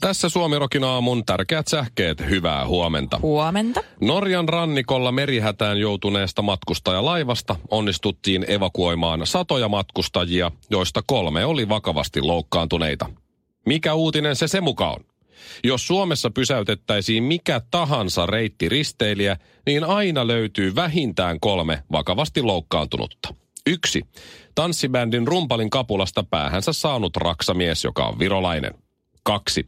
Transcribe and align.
Tässä 0.00 0.28
Suomirokin 0.28 0.84
aamun 0.84 1.24
tärkeät 1.26 1.68
sähkeet. 1.68 2.20
Hyvää 2.30 2.66
huomenta. 2.66 3.18
Huomenta. 3.22 3.80
Norjan 4.00 4.48
rannikolla 4.48 5.12
merihätään 5.12 5.78
joutuneesta 5.78 6.42
matkustajalaivasta 6.42 7.56
onnistuttiin 7.70 8.50
evakuoimaan 8.50 9.26
satoja 9.26 9.68
matkustajia, 9.68 10.50
joista 10.70 11.02
kolme 11.06 11.44
oli 11.44 11.68
vakavasti 11.68 12.20
loukkaantuneita. 12.20 13.06
Mikä 13.66 13.94
uutinen 13.94 14.36
se 14.36 14.48
se 14.48 14.60
mukaan 14.60 14.94
on? 14.94 15.04
Jos 15.64 15.86
Suomessa 15.86 16.30
pysäytettäisiin 16.30 17.24
mikä 17.24 17.60
tahansa 17.70 18.26
reittiristeilijä, 18.26 19.36
niin 19.66 19.84
aina 19.84 20.26
löytyy 20.26 20.74
vähintään 20.74 21.40
kolme 21.40 21.82
vakavasti 21.92 22.42
loukkaantunutta. 22.42 23.34
Yksi. 23.66 24.02
Tanssibändin 24.54 25.26
rumpalin 25.26 25.70
kapulasta 25.70 26.22
päähänsä 26.22 26.72
saanut 26.72 27.16
raksamies, 27.16 27.84
joka 27.84 28.06
on 28.06 28.18
virolainen. 28.18 28.87
Kaksi. 29.28 29.66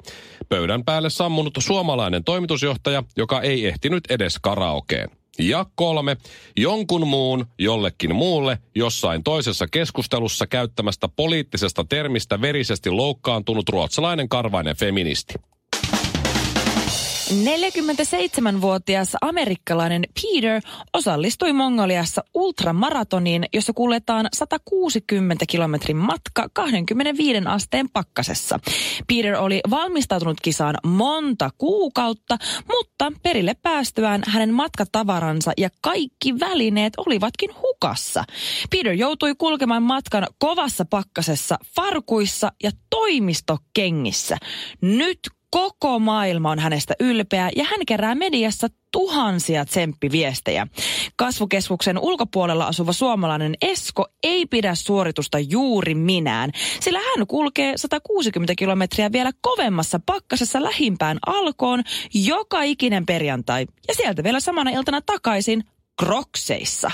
Pöydän 0.48 0.84
päälle 0.84 1.10
sammunut 1.10 1.58
suomalainen 1.58 2.24
toimitusjohtaja, 2.24 3.02
joka 3.16 3.40
ei 3.40 3.66
ehtinyt 3.66 4.04
edes 4.10 4.38
karaokeen. 4.42 5.10
Ja 5.38 5.66
kolme, 5.74 6.16
jonkun 6.56 7.06
muun 7.06 7.46
jollekin 7.58 8.14
muulle 8.14 8.58
jossain 8.74 9.24
toisessa 9.24 9.66
keskustelussa 9.68 10.46
käyttämästä 10.46 11.08
poliittisesta 11.08 11.84
termistä 11.88 12.40
verisesti 12.40 12.90
loukkaantunut 12.90 13.68
ruotsalainen 13.68 14.28
karvainen 14.28 14.76
feministi. 14.76 15.34
47-vuotias 17.30 19.16
amerikkalainen 19.20 20.04
Peter 20.22 20.60
osallistui 20.92 21.52
Mongoliassa 21.52 22.24
ultramaratoniin, 22.34 23.46
jossa 23.52 23.72
kuljetaan 23.72 24.28
160 24.32 25.44
kilometrin 25.48 25.96
matka 25.96 26.48
25 26.52 27.38
asteen 27.46 27.90
pakkasessa. 27.90 28.60
Peter 29.06 29.34
oli 29.34 29.60
valmistautunut 29.70 30.40
kisaan 30.42 30.76
monta 30.86 31.50
kuukautta, 31.58 32.38
mutta 32.68 33.12
perille 33.22 33.54
päästyään 33.62 34.22
hänen 34.26 34.54
matkatavaransa 34.54 35.52
ja 35.58 35.68
kaikki 35.80 36.40
välineet 36.40 36.92
olivatkin 36.96 37.50
hukassa. 37.62 38.24
Peter 38.70 38.92
joutui 38.92 39.34
kulkemaan 39.38 39.82
matkan 39.82 40.26
kovassa 40.38 40.84
pakkasessa, 40.84 41.58
farkuissa 41.74 42.52
ja 42.62 42.70
toimistokengissä. 42.90 44.36
Nyt 44.80 45.20
Koko 45.50 45.98
maailma 45.98 46.50
on 46.50 46.58
hänestä 46.58 46.94
ylpeä 47.00 47.50
ja 47.56 47.64
hän 47.64 47.80
kerää 47.86 48.14
mediassa 48.14 48.68
tuhansia 48.92 49.64
tsemppiviestejä. 49.64 50.66
Kasvukeskuksen 51.16 51.98
ulkopuolella 51.98 52.66
asuva 52.66 52.92
suomalainen 52.92 53.54
Esko 53.62 54.06
ei 54.22 54.46
pidä 54.46 54.74
suoritusta 54.74 55.38
juuri 55.38 55.94
minään, 55.94 56.50
sillä 56.80 56.98
hän 56.98 57.26
kulkee 57.26 57.72
160 57.76 58.54
kilometriä 58.54 59.12
vielä 59.12 59.30
kovemmassa 59.40 60.00
pakkasessa 60.06 60.62
lähimpään 60.62 61.18
alkoon 61.26 61.82
joka 62.14 62.62
ikinen 62.62 63.06
perjantai. 63.06 63.66
Ja 63.88 63.94
sieltä 63.94 64.24
vielä 64.24 64.40
samana 64.40 64.70
iltana 64.70 65.00
takaisin 65.00 65.64
Krokseissa. 66.00 66.90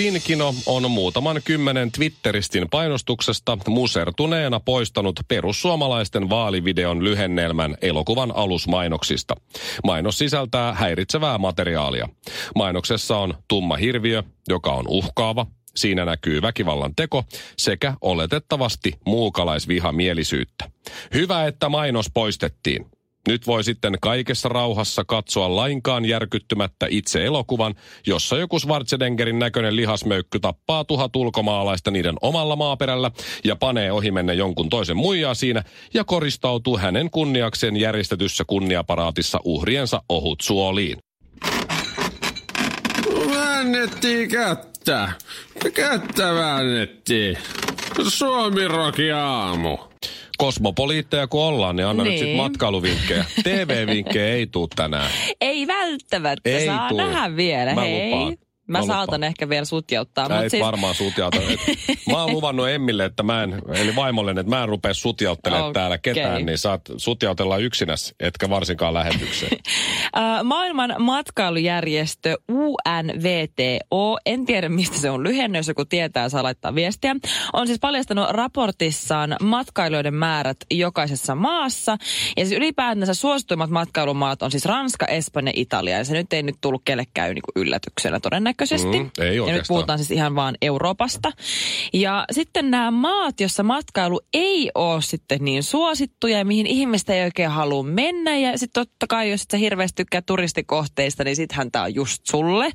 Finkino 0.00 0.54
on 0.66 0.90
muutaman 0.90 1.40
kymmenen 1.44 1.92
Twitteristin 1.92 2.68
painostuksesta 2.70 3.58
musertuneena 3.68 4.60
poistanut 4.60 5.20
perussuomalaisten 5.28 6.30
vaalivideon 6.30 7.04
lyhennelmän 7.04 7.76
elokuvan 7.82 8.36
alusmainoksista. 8.36 9.36
Mainos 9.84 10.18
sisältää 10.18 10.74
häiritsevää 10.74 11.38
materiaalia. 11.38 12.08
Mainoksessa 12.54 13.16
on 13.18 13.34
tumma 13.48 13.76
hirviö, 13.76 14.22
joka 14.48 14.72
on 14.72 14.84
uhkaava, 14.88 15.46
Siinä 15.76 16.04
näkyy 16.04 16.42
väkivallan 16.42 16.94
teko 16.94 17.24
sekä 17.58 17.94
oletettavasti 18.00 18.92
muukalaisvihamielisyyttä. 19.06 20.70
Hyvä, 21.14 21.46
että 21.46 21.68
mainos 21.68 22.10
poistettiin. 22.14 22.86
Nyt 23.28 23.46
voi 23.46 23.64
sitten 23.64 23.98
kaikessa 24.02 24.48
rauhassa 24.48 25.04
katsoa 25.04 25.56
lainkaan 25.56 26.04
järkyttymättä 26.04 26.86
itse 26.90 27.24
elokuvan, 27.24 27.74
jossa 28.06 28.36
joku 28.36 28.58
Schwarzeneggerin 28.58 29.38
näköinen 29.38 29.76
lihasmöykky 29.76 30.40
tappaa 30.40 30.84
tuhat 30.84 31.16
ulkomaalaista 31.16 31.90
niiden 31.90 32.14
omalla 32.22 32.56
maaperällä 32.56 33.10
ja 33.44 33.56
panee 33.56 33.92
ohimenne 33.92 34.34
jonkun 34.34 34.68
toisen 34.68 34.96
muijaa 34.96 35.34
siinä 35.34 35.64
ja 35.94 36.04
koristautuu 36.04 36.78
hänen 36.78 37.10
kunniakseen 37.10 37.76
järjestetyssä 37.76 38.44
kunniaparaatissa 38.46 39.40
uhriensa 39.44 40.02
ohut 40.08 40.40
suoliin. 40.40 40.98
Väännettiin 43.34 44.28
kättä. 44.28 45.12
Kättä 45.74 46.34
väännettiin. 46.34 47.38
Suomi 48.08 48.62
aamu. 49.14 49.89
Kosmopoliitteja 50.38 51.26
kun 51.26 51.42
ollaan, 51.42 51.76
niin 51.76 51.86
anna 51.86 52.02
niin. 52.02 52.10
nyt 52.10 52.18
sitten 52.18 52.36
matkailuvinkkejä. 52.36 53.24
TV-vinkkejä 53.42 54.34
ei 54.34 54.46
tuu 54.46 54.68
tänään. 54.68 55.10
Ei 55.40 55.66
välttämättä, 55.66 56.50
ei 56.50 56.66
saa 56.66 56.88
tuu. 56.88 56.98
nähdä 56.98 57.36
vielä. 57.36 57.74
Mä 57.74 57.80
Hei. 57.80 58.10
lupaan. 58.10 58.36
Mä, 58.70 58.78
mä 58.78 58.86
saatan 58.86 59.24
ehkä 59.24 59.48
vielä 59.48 59.64
sutjauttaa. 59.64 60.28
Mä 60.28 60.48
siis... 60.48 60.62
varmaan 60.62 60.94
sutjauta. 60.94 61.38
mä 62.10 62.22
oon 62.22 62.32
luvannut 62.32 62.68
Emmille, 62.68 63.04
että 63.04 63.22
mä 63.22 63.42
en, 63.42 63.62
eli 63.74 63.96
vaimolle, 63.96 64.30
että 64.30 64.42
mä 64.42 64.62
en 64.62 64.68
rupea 64.68 64.94
sutjauttelemaan 64.94 65.70
okay. 65.70 65.80
täällä 65.80 65.98
ketään, 65.98 66.46
niin 66.46 66.58
saat 66.58 66.80
sutjautella 66.96 67.58
yksinäs, 67.58 68.14
etkä 68.20 68.50
varsinkaan 68.50 68.94
lähetykseen. 68.94 69.52
Maailman 70.44 70.94
matkailujärjestö 70.98 72.36
UNVTO, 72.52 74.18
en 74.26 74.46
tiedä 74.46 74.68
mistä 74.68 74.98
se 74.98 75.10
on 75.10 75.22
lyhenne, 75.22 75.58
jos 75.58 75.68
joku 75.68 75.84
tietää, 75.84 76.28
saa 76.28 76.42
laittaa 76.42 76.74
viestiä, 76.74 77.16
on 77.52 77.66
siis 77.66 77.78
paljastanut 77.78 78.30
raportissaan 78.30 79.36
matkailijoiden 79.42 80.14
määrät 80.14 80.56
jokaisessa 80.70 81.34
maassa. 81.34 81.92
Ja 82.36 82.44
siis 82.44 82.58
ylipäätänsä 82.58 83.14
suosituimmat 83.14 83.70
matkailumaat 83.70 84.42
on 84.42 84.50
siis 84.50 84.64
Ranska, 84.64 85.06
Espanja, 85.06 85.52
Italia. 85.54 85.98
Ja 85.98 86.04
se 86.04 86.14
nyt 86.14 86.32
ei 86.32 86.42
nyt 86.42 86.56
tullut 86.60 86.82
kellekään 86.84 87.34
niin 87.34 87.42
yllätyksenä 87.56 88.20
todennäköisesti 88.20 88.59
todennäköisesti. 88.60 89.20
Mm, 89.20 89.26
ei 89.26 89.36
ja 89.36 89.52
nyt 89.52 89.64
puhutaan 89.68 89.98
siis 89.98 90.10
ihan 90.10 90.34
vaan 90.34 90.54
Euroopasta. 90.62 91.32
Ja 91.92 92.24
sitten 92.32 92.70
nämä 92.70 92.90
maat, 92.90 93.40
jossa 93.40 93.62
matkailu 93.62 94.20
ei 94.34 94.70
ole 94.74 95.02
sitten 95.02 95.38
niin 95.40 95.62
suosittuja 95.62 96.38
ja 96.38 96.44
mihin 96.44 96.66
ihmistä 96.66 97.14
ei 97.14 97.24
oikein 97.24 97.50
halua 97.50 97.82
mennä. 97.82 98.36
Ja 98.36 98.58
sitten 98.58 98.86
totta 98.86 99.06
kai, 99.06 99.30
jos 99.30 99.44
sä 99.52 99.58
hirveästi 99.58 99.96
tykkää 99.96 100.22
turistikohteista, 100.22 101.24
niin 101.24 101.36
sittenhän 101.36 101.70
tämä 101.70 101.84
on 101.84 101.94
just 101.94 102.22
sulle. 102.26 102.70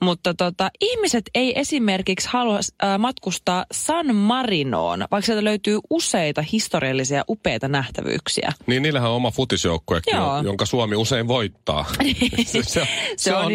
Mutta 0.00 0.34
tota, 0.34 0.70
ihmiset 0.80 1.24
ei 1.34 1.60
esimerkiksi 1.60 2.28
halua 2.32 2.58
äh, 2.84 2.98
matkustaa 2.98 3.66
San 3.72 4.16
Marinoon, 4.16 5.04
vaikka 5.10 5.26
sieltä 5.26 5.44
löytyy 5.44 5.78
useita 5.90 6.44
historiallisia 6.52 7.24
upeita 7.28 7.68
nähtävyyksiä. 7.68 8.52
Niin, 8.66 8.82
niillähän 8.82 9.10
on 9.10 9.16
oma 9.16 9.30
futisjoukkuekin, 9.30 10.14
jonka 10.44 10.66
Suomi 10.66 10.96
usein 10.96 11.28
voittaa. 11.28 11.84
se, 12.44 12.62
se, 12.62 12.88
se, 13.16 13.34
on, 13.34 13.44
on 13.44 13.52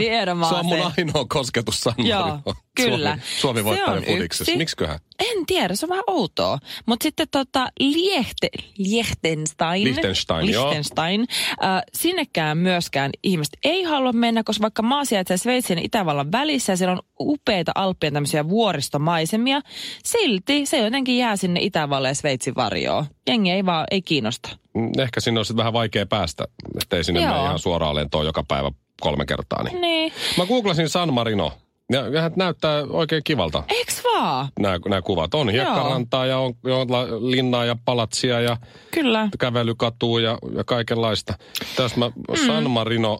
Se 0.49 0.55
on 0.55 0.65
mun 0.65 0.77
ainoa 0.97 1.25
kosketus 1.67 1.81
San 1.81 2.07
Joo, 2.07 2.55
kyllä. 2.75 3.09
Suomi, 3.09 3.39
Suomi 3.39 3.63
voittaa 3.63 4.01
futiksessa. 4.01 4.55
Miksiköhän? 4.55 4.99
En 5.19 5.45
tiedä, 5.45 5.75
se 5.75 5.85
on 5.85 5.89
vähän 5.89 6.03
outoa. 6.07 6.57
Mutta 6.85 7.03
sitten 7.03 7.27
tota 7.31 7.67
Liehte, 7.79 8.49
Liechtenstein, 8.77 9.83
Liechtenstein, 9.83 10.45
Liechtenstein 10.45 11.27
äh, 11.63 11.81
sinnekään 11.93 12.57
myöskään 12.57 13.11
ihmiset 13.23 13.53
ei 13.63 13.83
halua 13.83 14.13
mennä, 14.13 14.43
koska 14.43 14.61
vaikka 14.61 14.81
maa 14.81 15.05
sijaitsee 15.05 15.37
Sveitsin 15.37 15.77
ja 15.77 15.83
Itävallan 15.83 16.31
välissä 16.31 16.73
ja 16.73 16.77
siellä 16.77 16.93
on 16.93 17.01
upeita 17.19 17.71
Alppien 17.75 18.13
tämmöisiä 18.13 18.49
vuoristomaisemia, 18.49 19.61
silti 20.03 20.65
se 20.65 20.77
jotenkin 20.77 21.17
jää 21.17 21.35
sinne 21.35 21.59
Itävallan 21.59 22.09
ja 22.09 22.15
Sveitsin 22.15 22.55
varjoon. 22.55 23.05
Jengi 23.29 23.51
ei 23.51 23.65
vaan, 23.65 23.87
ei 23.91 24.01
kiinnosta. 24.01 24.49
Mm, 24.73 24.91
ehkä 24.99 25.19
sinne 25.19 25.39
on 25.39 25.45
sitten 25.45 25.57
vähän 25.57 25.73
vaikea 25.73 26.05
päästä, 26.05 26.47
ettei 26.81 27.03
sinne 27.03 27.19
mene 27.19 27.43
ihan 27.43 27.59
suoraan 27.59 27.95
lentoon 27.95 28.25
joka 28.25 28.43
päivä 28.47 28.71
kolme 29.01 29.25
kertaa. 29.25 29.63
Niin. 29.63 29.81
niin. 29.81 30.13
Mä 30.37 30.45
googlasin 30.45 30.89
San 30.89 31.13
Marino. 31.13 31.53
Ja, 31.91 32.07
ja 32.07 32.31
näyttää 32.35 32.83
oikein 32.89 33.23
kivalta. 33.23 33.63
Eiks 33.69 34.03
vaan? 34.03 34.47
Nämä, 34.59 34.79
nämä 34.89 35.01
kuvat. 35.01 35.33
On 35.33 35.49
hiekkarantaa 35.49 36.25
ja 36.25 36.39
on, 36.39 36.53
on 36.63 37.31
linnaa 37.31 37.65
ja 37.65 37.75
palatsia 37.85 38.41
ja 38.41 38.57
Kyllä. 38.91 39.29
kävelykatua 39.39 40.21
ja, 40.21 40.37
ja 40.55 40.63
kaikenlaista. 40.63 41.33
Tässä 41.75 41.97
mä 41.99 42.09
mm. 42.09 42.47
San 42.47 42.69
Marino 42.69 43.19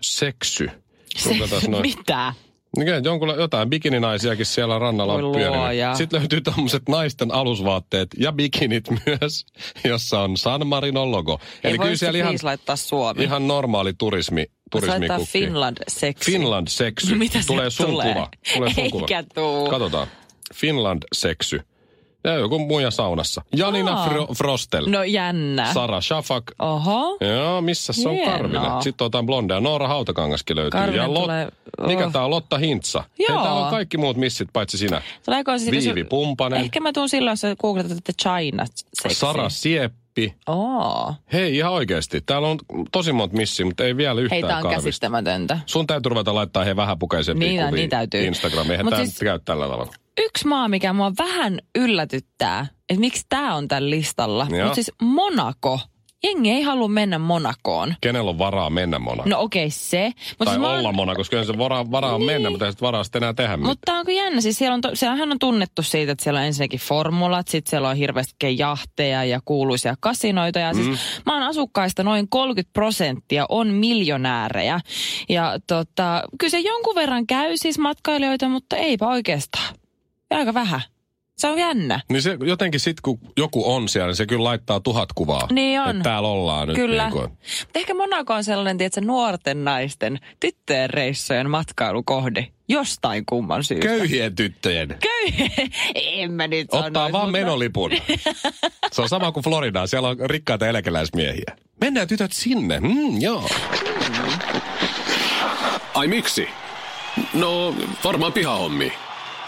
seksy. 0.00 0.70
Se, 1.16 1.30
noin. 1.68 1.82
Mitä? 1.82 2.32
Mikä, 2.76 3.00
jonkun, 3.04 3.28
jotain 3.28 3.70
bikininaisiakin 3.70 4.46
siellä 4.46 4.78
rannalla 4.78 5.12
on 5.14 5.32
pyörinyt. 5.32 5.96
Sitten 5.96 6.20
löytyy 6.20 6.40
tommoset 6.40 6.82
naisten 6.88 7.34
alusvaatteet 7.34 8.08
ja 8.18 8.32
bikinit 8.32 8.84
myös, 8.90 9.46
jossa 9.90 10.20
on 10.20 10.36
San 10.36 10.66
Marinon 10.66 11.12
logo. 11.12 11.40
Ei 11.64 11.70
Eli 11.70 11.78
kyllä 11.78 11.96
siellä 11.96 12.18
ihan, 12.18 12.34
laittaa 12.42 12.76
Suomi. 12.76 13.24
ihan 13.24 13.48
normaali 13.48 13.92
turismi, 13.98 14.46
turismikukki. 14.70 15.24
Finland 15.26 15.76
seksi. 15.88 16.30
Finland 16.32 16.68
seksy. 16.68 17.14
Mitä 17.24 17.38
tulee 17.46 17.70
sun 17.70 17.86
tulee? 17.86 18.12
kuva. 18.14 18.28
Tulee 18.56 18.74
sun 18.74 18.90
kuva. 18.90 19.02
Eikä 19.02 19.24
tuu. 19.34 19.70
Katsotaan. 19.70 20.06
Finland 20.54 21.02
seksy. 21.12 21.60
Ja 22.24 22.34
joku 22.34 22.58
muija 22.58 22.90
saunassa. 22.90 23.42
Janina 23.56 23.92
Aa. 24.02 24.08
Fro- 24.08 24.34
Frostel. 24.34 24.86
No 24.90 25.02
jännä. 25.02 25.72
Sara 25.74 26.00
Shafak. 26.00 26.44
Oho. 26.58 27.18
Joo, 27.20 27.60
missä 27.60 27.92
se 27.92 28.08
on 28.08 28.14
Hienoa. 28.14 28.36
Karvinen? 28.36 28.82
Sitten 28.82 29.04
otetaan 29.04 29.26
blondea. 29.26 29.60
Noora 29.60 29.88
Hautakangaskin 29.88 30.56
löytyy. 30.56 30.80
Karvinen 30.80 31.02
ja 31.02 31.14
Lot... 31.14 31.22
tulee- 31.22 31.48
Mikä 31.86 32.06
oh. 32.06 32.12
tää 32.12 32.24
on? 32.24 32.30
Lotta 32.30 32.58
Hintsa. 32.58 33.04
Hei, 33.18 33.26
Joo. 33.28 33.42
täällä 33.42 33.64
on 33.64 33.70
kaikki 33.70 33.96
muut 33.98 34.16
missit 34.16 34.48
paitsi 34.52 34.78
sinä. 34.78 35.02
Tuleeko 35.24 35.58
sitten, 35.58 35.80
Viivi 35.84 36.04
Pumpanen. 36.04 36.60
Ehkä 36.60 36.80
mä 36.80 36.92
tuun 36.92 37.08
silloin, 37.08 37.32
jos 37.32 37.40
sä 37.40 37.56
googletat, 37.56 37.98
että 37.98 38.12
China 38.22 38.66
seksi. 39.02 39.18
Sara 39.18 39.48
Sieppi. 39.48 40.34
Oo. 40.48 41.14
Hei, 41.32 41.56
ihan 41.56 41.72
oikeasti. 41.72 42.20
Täällä 42.20 42.48
on 42.48 42.58
tosi 42.92 43.12
monta 43.12 43.36
missiä, 43.36 43.66
mutta 43.66 43.84
ei 43.84 43.96
vielä 43.96 44.20
yhtään 44.20 44.36
Hei, 44.36 44.48
tää 44.48 44.56
on 44.56 44.62
karvista. 44.62 44.84
käsittämätöntä. 44.84 45.58
Sun 45.66 45.86
täytyy 45.86 46.10
ruveta 46.10 46.34
laittaa 46.34 46.64
he 46.64 46.76
vähäpukeisempiin 46.76 47.48
Niin, 47.48 47.64
kuvia 47.66 47.80
niin 47.80 47.90
täytyy. 47.90 48.24
Instagramiin. 48.26 48.70
Eihän 48.72 48.86
tää 48.90 49.04
siis- 49.04 49.18
käy 49.18 49.38
tällä 49.44 49.68
tavalla. 49.68 49.92
Yksi 50.18 50.46
maa, 50.46 50.68
mikä 50.68 50.92
mua 50.92 51.12
vähän 51.18 51.58
yllätyttää, 51.78 52.66
että 52.88 53.00
miksi 53.00 53.26
tää 53.28 53.54
on 53.54 53.68
tällä 53.68 53.90
listalla. 53.90 54.44
Mutta 54.44 54.74
siis 54.74 54.92
Monaco. 55.02 55.80
Jengi 56.24 56.50
ei 56.50 56.62
halua 56.62 56.88
mennä 56.88 57.18
Monakoon. 57.18 57.94
Kenellä 58.00 58.30
on 58.30 58.38
varaa 58.38 58.70
mennä 58.70 58.98
Monaco? 58.98 59.28
No 59.28 59.40
okei 59.40 59.62
okay, 59.66 59.70
se. 59.70 60.04
Mut 60.06 60.14
tai 60.38 60.46
siis 60.46 60.60
mä 60.60 60.68
oon- 60.68 60.78
olla 60.78 60.92
Monaco, 60.92 61.16
koska 61.16 61.44
se 61.44 61.58
varaa, 61.58 61.90
varaa 61.90 62.14
on 62.14 62.22
mennä, 62.22 62.50
mutta 62.50 62.66
ei 62.66 62.72
sit 62.72 62.82
varaa 62.82 63.04
sitten 63.04 63.22
enää 63.22 63.34
tehdä 63.34 63.56
mitään. 63.56 63.70
Mutta 63.70 63.94
on 63.94 64.06
kyllä 64.06 64.22
jännä. 64.22 64.40
Siis 64.40 64.58
siellä 64.58 64.74
on, 64.74 64.80
to, 64.80 64.90
siellähän 64.94 65.32
on 65.32 65.38
tunnettu 65.38 65.82
siitä, 65.82 66.12
että 66.12 66.24
siellä 66.24 66.40
on 66.40 66.46
ensinnäkin 66.46 66.80
formulat, 66.80 67.48
sitten 67.48 67.70
siellä 67.70 67.88
on 67.88 67.96
hirveästi 67.96 68.58
jahteja 68.58 69.24
ja 69.24 69.40
kuuluisia 69.44 69.94
kasinoita. 70.00 70.58
Ja 70.58 70.74
siis 70.74 70.98
maan 71.26 71.42
asukkaista 71.42 72.02
noin 72.04 72.28
30 72.28 72.72
prosenttia 72.72 73.46
on 73.48 73.68
miljonäärejä. 73.68 74.80
Ja 75.28 75.58
tota, 75.66 76.22
kyllä 76.38 76.50
se 76.50 76.58
jonkun 76.60 76.94
verran 76.94 77.26
käy 77.26 77.56
siis 77.56 77.78
matkailijoita, 77.78 78.48
mutta 78.48 78.76
eipä 78.76 79.06
oikeastaan. 79.06 79.74
Ja 80.30 80.36
aika 80.36 80.54
vähän. 80.54 80.80
Se 81.38 81.48
on 81.48 81.58
jännä. 81.58 82.00
Niin 82.08 82.22
se 82.22 82.36
jotenkin 82.44 82.80
sit, 82.80 83.00
kun 83.00 83.18
joku 83.36 83.72
on 83.74 83.88
siellä, 83.88 84.06
niin 84.06 84.16
se 84.16 84.26
kyllä 84.26 84.44
laittaa 84.44 84.80
tuhat 84.80 85.08
kuvaa. 85.14 85.48
Niin 85.52 85.80
on. 85.80 85.90
Että 85.90 86.02
täällä 86.02 86.28
ollaan 86.28 86.68
nyt. 86.68 86.76
Kyllä. 86.76 87.02
Niin 87.02 87.12
kuin. 87.12 87.30
Mutta 87.30 87.78
ehkä 87.78 87.94
Monaco 87.94 88.34
on 88.34 88.44
sellainen, 88.44 88.78
tiedätkö, 88.78 89.00
nuorten 89.00 89.64
naisten 89.64 90.18
tyttöjen 90.40 90.90
reissojen 90.90 91.50
matkailukohde. 91.50 92.46
Jostain 92.68 93.26
kumman 93.26 93.64
syystä. 93.64 93.86
Köyhien 93.86 94.34
tyttöjen. 94.36 94.88
Köy... 94.88 95.48
en 95.94 96.32
mä 96.32 96.46
nyt 96.48 96.66
Ottaa 96.72 96.82
sanois, 96.82 97.12
vaan 97.12 97.24
mutta- 97.28 97.38
menolipun. 97.38 97.90
se 98.92 99.02
on 99.02 99.08
sama 99.08 99.32
kuin 99.32 99.44
Florida. 99.44 99.86
Siellä 99.86 100.08
on 100.08 100.16
rikkaita 100.24 100.66
eläkeläismiehiä. 100.66 101.56
Mennään 101.80 102.08
tytöt 102.08 102.32
sinne. 102.32 102.80
Mm, 102.80 103.20
joo. 103.20 103.48
Ai 105.94 106.06
miksi? 106.06 106.48
No, 107.34 107.74
varmaan 108.04 108.32
pihahommi. 108.32 108.92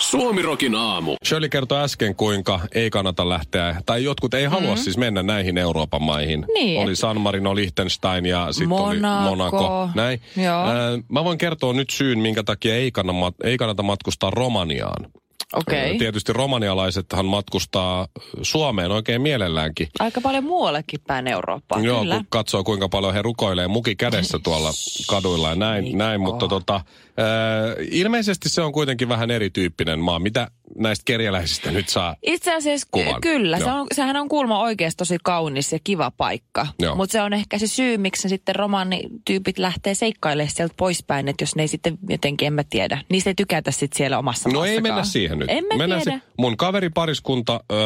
Suomirokin 0.00 0.74
aamu. 0.74 1.16
Shirley 1.24 1.48
kertoi 1.48 1.82
äsken, 1.82 2.14
kuinka 2.14 2.60
ei 2.74 2.90
kannata 2.90 3.28
lähteä, 3.28 3.76
tai 3.86 4.04
jotkut 4.04 4.34
ei 4.34 4.44
halua 4.44 4.76
siis 4.76 4.96
mennä 4.96 5.22
näihin 5.22 5.58
Euroopan 5.58 6.02
maihin. 6.02 6.40
Mm-hmm. 6.40 6.54
Niin, 6.54 6.82
Oli 6.82 6.92
et- 6.92 6.98
San 6.98 7.20
Marino, 7.20 7.54
Liechtenstein 7.54 8.26
ja 8.26 8.52
sitten 8.52 8.72
oli 8.72 9.00
Monaco. 9.00 9.88
Näin. 9.94 10.20
Joo. 10.36 10.64
Ää, 10.66 10.98
mä 11.08 11.24
voin 11.24 11.38
kertoa 11.38 11.72
nyt 11.72 11.90
syyn, 11.90 12.18
minkä 12.18 12.42
takia 12.42 12.76
ei 12.76 12.92
kannata, 12.92 13.32
ei 13.44 13.56
kannata 13.56 13.82
matkustaa 13.82 14.30
Romaniaan. 14.30 15.06
Okei. 15.52 15.98
Tietysti 15.98 16.32
romanialaisethan 16.32 17.26
matkustaa 17.26 18.08
Suomeen 18.42 18.90
oikein 18.90 19.22
mielelläänkin. 19.22 19.88
Aika 19.98 20.20
paljon 20.20 20.44
muuallekin 20.44 21.00
päin 21.06 21.26
Eurooppaa, 21.26 21.80
Joo, 21.80 22.00
kyllä. 22.00 22.14
kun 22.14 22.26
katsoo 22.28 22.64
kuinka 22.64 22.88
paljon 22.88 23.14
he 23.14 23.22
rukoilee 23.22 23.68
muki 23.68 23.96
kädessä 23.96 24.38
tuolla 24.38 24.70
kaduilla 25.08 25.48
ja 25.48 25.54
näin, 25.54 25.98
näin 25.98 26.20
mutta 26.20 26.48
tota, 26.48 26.80
äh, 27.20 27.76
ilmeisesti 27.90 28.48
se 28.48 28.62
on 28.62 28.72
kuitenkin 28.72 29.08
vähän 29.08 29.30
erityyppinen 29.30 29.98
maa. 29.98 30.18
Mitä 30.18 30.50
näistä 30.78 31.02
kerjäläisistä 31.04 31.70
nyt 31.70 31.88
saa? 31.88 32.16
Itse 32.22 32.54
asiassa 32.54 32.88
Kuvan. 32.90 33.20
kyllä, 33.20 33.58
se 33.58 33.70
on, 33.72 33.86
sehän 33.94 34.16
on 34.16 34.28
kuulma 34.28 34.60
oikeasti 34.60 34.96
tosi 34.96 35.16
kaunis 35.24 35.72
ja 35.72 35.78
kiva 35.84 36.10
paikka. 36.10 36.66
Mutta 36.96 37.12
se 37.12 37.22
on 37.22 37.32
ehkä 37.32 37.58
se 37.58 37.66
syy, 37.66 37.98
miksi 37.98 38.28
sitten 38.28 38.56
romanityypit 38.56 39.58
lähtee 39.58 39.94
seikkailemaan 39.94 40.50
sieltä 40.54 40.74
poispäin, 40.76 41.28
että 41.28 41.42
jos 41.42 41.56
ne 41.56 41.62
ei 41.62 41.68
sitten 41.68 41.98
jotenkin, 42.08 42.46
en 42.46 42.52
mä 42.52 42.64
tiedä, 42.70 43.02
niistä 43.10 43.30
ei 43.30 43.34
tykätä 43.34 43.70
sitten 43.70 43.96
siellä 43.96 44.18
omassa 44.18 44.48
No 44.48 44.64
ei 44.64 44.80
mennä 44.80 45.04
siihen 45.04 45.38
nyt. 45.38 45.50
En 45.50 45.64
mä 45.64 45.76
Mennään 45.76 46.02
tiedä. 46.02 46.20
mun 46.38 46.56
kaveripariskunta, 46.56 47.60
öö, 47.72 47.78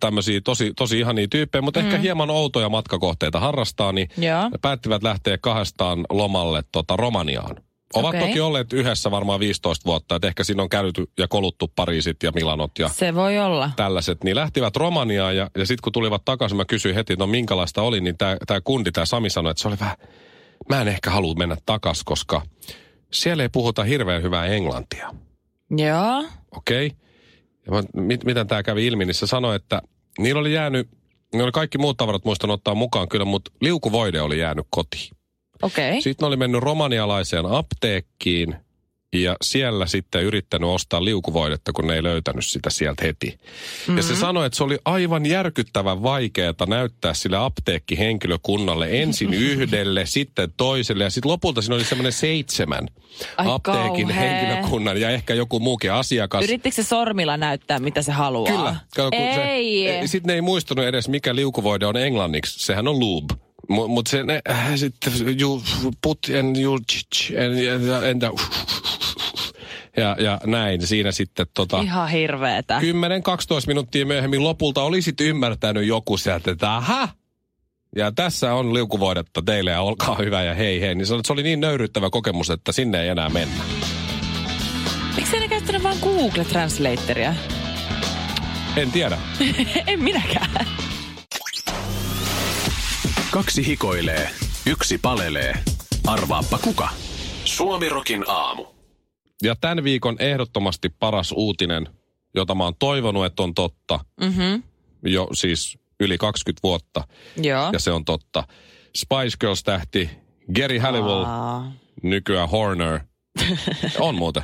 tämmöisiä 0.00 0.40
tosi, 0.40 0.72
tosi 0.76 0.98
ihania 0.98 1.26
tyyppejä, 1.30 1.62
mutta 1.62 1.80
mm. 1.80 1.86
ehkä 1.86 1.98
hieman 1.98 2.30
outoja 2.30 2.68
matkakohteita 2.68 3.40
harrastaa, 3.40 3.92
niin 3.92 4.08
Joo. 4.18 4.50
päättivät 4.62 5.02
lähteä 5.02 5.38
kahdestaan 5.38 6.04
lomalle 6.10 6.62
tota, 6.72 6.96
Romaniaan. 6.96 7.56
Ovat 7.94 8.14
Okei. 8.14 8.20
toki 8.20 8.40
olleet 8.40 8.72
yhdessä 8.72 9.10
varmaan 9.10 9.40
15 9.40 9.84
vuotta, 9.86 10.16
että 10.16 10.28
ehkä 10.28 10.44
siinä 10.44 10.62
on 10.62 10.68
käyty 10.68 11.04
ja 11.18 11.28
koluttu 11.28 11.72
Pariisit 11.76 12.22
ja 12.22 12.32
Milanot 12.34 12.78
ja 12.78 12.88
Se 12.88 13.14
voi 13.14 13.38
olla. 13.38 13.70
tällaiset, 13.76 14.24
niin 14.24 14.36
lähtivät 14.36 14.76
Romaniaan 14.76 15.36
ja, 15.36 15.50
ja 15.58 15.66
sitten 15.66 15.82
kun 15.82 15.92
tulivat 15.92 16.24
takaisin, 16.24 16.56
mä 16.56 16.64
kysyin 16.64 16.94
heti, 16.94 17.12
että 17.12 17.22
no 17.22 17.26
minkälaista 17.26 17.82
oli, 17.82 18.00
niin 18.00 18.16
tämä 18.18 18.60
kundi, 18.64 18.92
tämä 18.92 19.04
Sami 19.04 19.30
sanoi, 19.30 19.50
että 19.50 19.62
se 19.62 19.68
oli 19.68 19.76
vähän, 19.80 19.96
mä 20.68 20.80
en 20.80 20.88
ehkä 20.88 21.10
halua 21.10 21.34
mennä 21.34 21.56
takas, 21.66 22.04
koska 22.04 22.42
siellä 23.12 23.42
ei 23.42 23.48
puhuta 23.48 23.84
hirveän 23.84 24.22
hyvää 24.22 24.46
englantia. 24.46 25.14
Joo. 25.70 26.24
Okei. 26.56 26.86
Okay. 26.86 26.98
Ja 27.66 27.72
mä, 27.72 27.82
mit, 28.02 28.24
miten 28.24 28.46
tämä 28.46 28.62
kävi 28.62 28.86
ilmi, 28.86 29.04
niin 29.04 29.14
se 29.14 29.26
sanoi, 29.26 29.56
että 29.56 29.82
niillä 30.18 30.40
oli 30.40 30.54
jäänyt, 30.54 30.88
ne 31.34 31.42
oli 31.42 31.52
kaikki 31.52 31.78
muut 31.78 31.96
tavarat 31.96 32.24
muistan 32.24 32.50
ottaa 32.50 32.74
mukaan 32.74 33.08
kyllä, 33.08 33.24
mutta 33.24 33.50
liukuvoide 33.60 34.20
oli 34.20 34.38
jäänyt 34.38 34.66
kotiin. 34.70 35.17
Okei. 35.62 35.88
Okay. 35.88 36.00
Sitten 36.00 36.24
ne 36.24 36.28
oli 36.28 36.36
mennyt 36.36 36.62
romanialaiseen 36.62 37.46
apteekkiin 37.46 38.56
ja 39.12 39.36
siellä 39.42 39.86
sitten 39.86 40.22
yrittänyt 40.22 40.70
ostaa 40.70 41.04
liukuvoidetta, 41.04 41.72
kun 41.72 41.86
ne 41.86 41.94
ei 41.94 42.02
löytänyt 42.02 42.46
sitä 42.46 42.70
sieltä 42.70 43.04
heti. 43.04 43.26
Mm-hmm. 43.26 43.96
Ja 43.96 44.02
se 44.02 44.16
sanoi, 44.16 44.46
että 44.46 44.56
se 44.56 44.64
oli 44.64 44.78
aivan 44.84 45.26
järkyttävän 45.26 46.02
vaikeaa 46.02 46.54
näyttää 46.66 47.14
sille 47.14 47.36
apteekkihenkilökunnalle 47.36 48.88
ensin 48.90 49.34
yhdelle, 49.50 50.06
sitten 50.06 50.52
toiselle 50.56 51.04
ja 51.04 51.10
sitten 51.10 51.30
lopulta 51.30 51.62
siinä 51.62 51.74
oli 51.74 51.84
semmoinen 51.84 52.12
seitsemän 52.12 52.88
Ai 53.36 53.46
apteekin 53.50 54.08
kauhea. 54.08 54.30
henkilökunnan 54.30 55.00
ja 55.00 55.10
ehkä 55.10 55.34
joku 55.34 55.60
muukin 55.60 55.92
asiakas. 55.92 56.44
Yrittikö 56.44 56.74
se 56.74 56.82
sormilla 56.82 57.36
näyttää, 57.36 57.78
mitä 57.78 58.02
se 58.02 58.12
haluaa? 58.12 58.52
Kyllä. 58.52 58.76
Kato, 58.96 59.16
Ei. 59.16 60.08
Sitten 60.08 60.28
ne 60.28 60.34
ei 60.34 60.40
muistunut 60.40 60.84
edes, 60.84 61.08
mikä 61.08 61.34
liukuvoide 61.34 61.86
on 61.86 61.96
englanniksi. 61.96 62.66
Sehän 62.66 62.88
on 62.88 62.98
lube. 62.98 63.47
Mutta 63.68 63.88
mut 63.88 64.06
se, 64.06 64.22
ne, 64.22 64.40
äh, 64.50 64.76
sitten 64.76 65.12
you 65.40 65.62
put 66.02 66.18
and 66.38 66.56
you 66.56 66.78
ch- 66.78 67.34
and, 67.40 67.68
and, 67.68 68.10
and, 68.10 68.38
ja, 69.96 70.16
ja 70.18 70.40
näin. 70.46 70.86
Siinä 70.86 71.12
sitten 71.12 71.46
tota, 71.54 71.80
Ihan 71.80 72.08
hirveetä. 72.08 72.80
10-12 72.80 72.82
minuuttia 73.66 74.06
myöhemmin 74.06 74.42
lopulta 74.42 74.82
olisit 74.82 75.20
ymmärtänyt 75.20 75.86
joku 75.86 76.16
sieltä, 76.16 76.50
että 76.50 76.76
aha, 76.76 77.08
ja 77.96 78.12
tässä 78.12 78.54
on 78.54 78.74
liukuvoidetta 78.74 79.42
teille 79.42 79.70
ja 79.70 79.80
olkaa 79.80 80.14
hyvä 80.14 80.42
ja 80.42 80.54
hei 80.54 80.80
hei. 80.80 80.94
Niin 80.94 81.06
se 81.06 81.14
oli, 81.14 81.22
se 81.26 81.32
oli 81.32 81.42
niin 81.42 81.60
nöyryttävä 81.60 82.10
kokemus, 82.10 82.50
että 82.50 82.72
sinne 82.72 83.02
ei 83.02 83.08
enää 83.08 83.28
mennä. 83.28 83.64
Miksi 85.16 85.38
ne 85.38 85.48
käyttänyt 85.48 85.82
vaan 85.82 85.96
Google 86.02 86.44
Translatoria? 86.44 87.34
En 88.76 88.92
tiedä. 88.92 89.18
en 89.86 90.02
minäkään. 90.02 90.66
Kaksi 93.30 93.66
hikoilee, 93.66 94.30
yksi 94.66 94.98
palelee. 94.98 95.52
Arvaappa 96.06 96.58
kuka? 96.58 96.88
Suomirokin 97.44 98.24
aamu. 98.28 98.66
Ja 99.42 99.56
tämän 99.60 99.84
viikon 99.84 100.16
ehdottomasti 100.18 100.88
paras 100.88 101.32
uutinen, 101.36 101.88
jota 102.34 102.54
mä 102.54 102.64
oon 102.64 102.74
toivonut, 102.78 103.26
että 103.26 103.42
on 103.42 103.54
totta, 103.54 104.00
Mhm. 104.20 104.54
jo 105.04 105.28
siis 105.32 105.78
yli 106.00 106.18
20 106.18 106.60
vuotta, 106.62 107.04
Joo. 107.36 107.70
ja 107.72 107.78
se 107.78 107.92
on 107.92 108.04
totta. 108.04 108.44
Spice 108.96 109.36
Girls-tähti 109.40 110.10
Gary 110.54 110.78
Halliwell, 110.78 111.24
Aa, 111.24 111.72
nykyään 112.02 112.48
Horner. 112.48 113.00
on 114.00 114.14
muuten. 114.14 114.42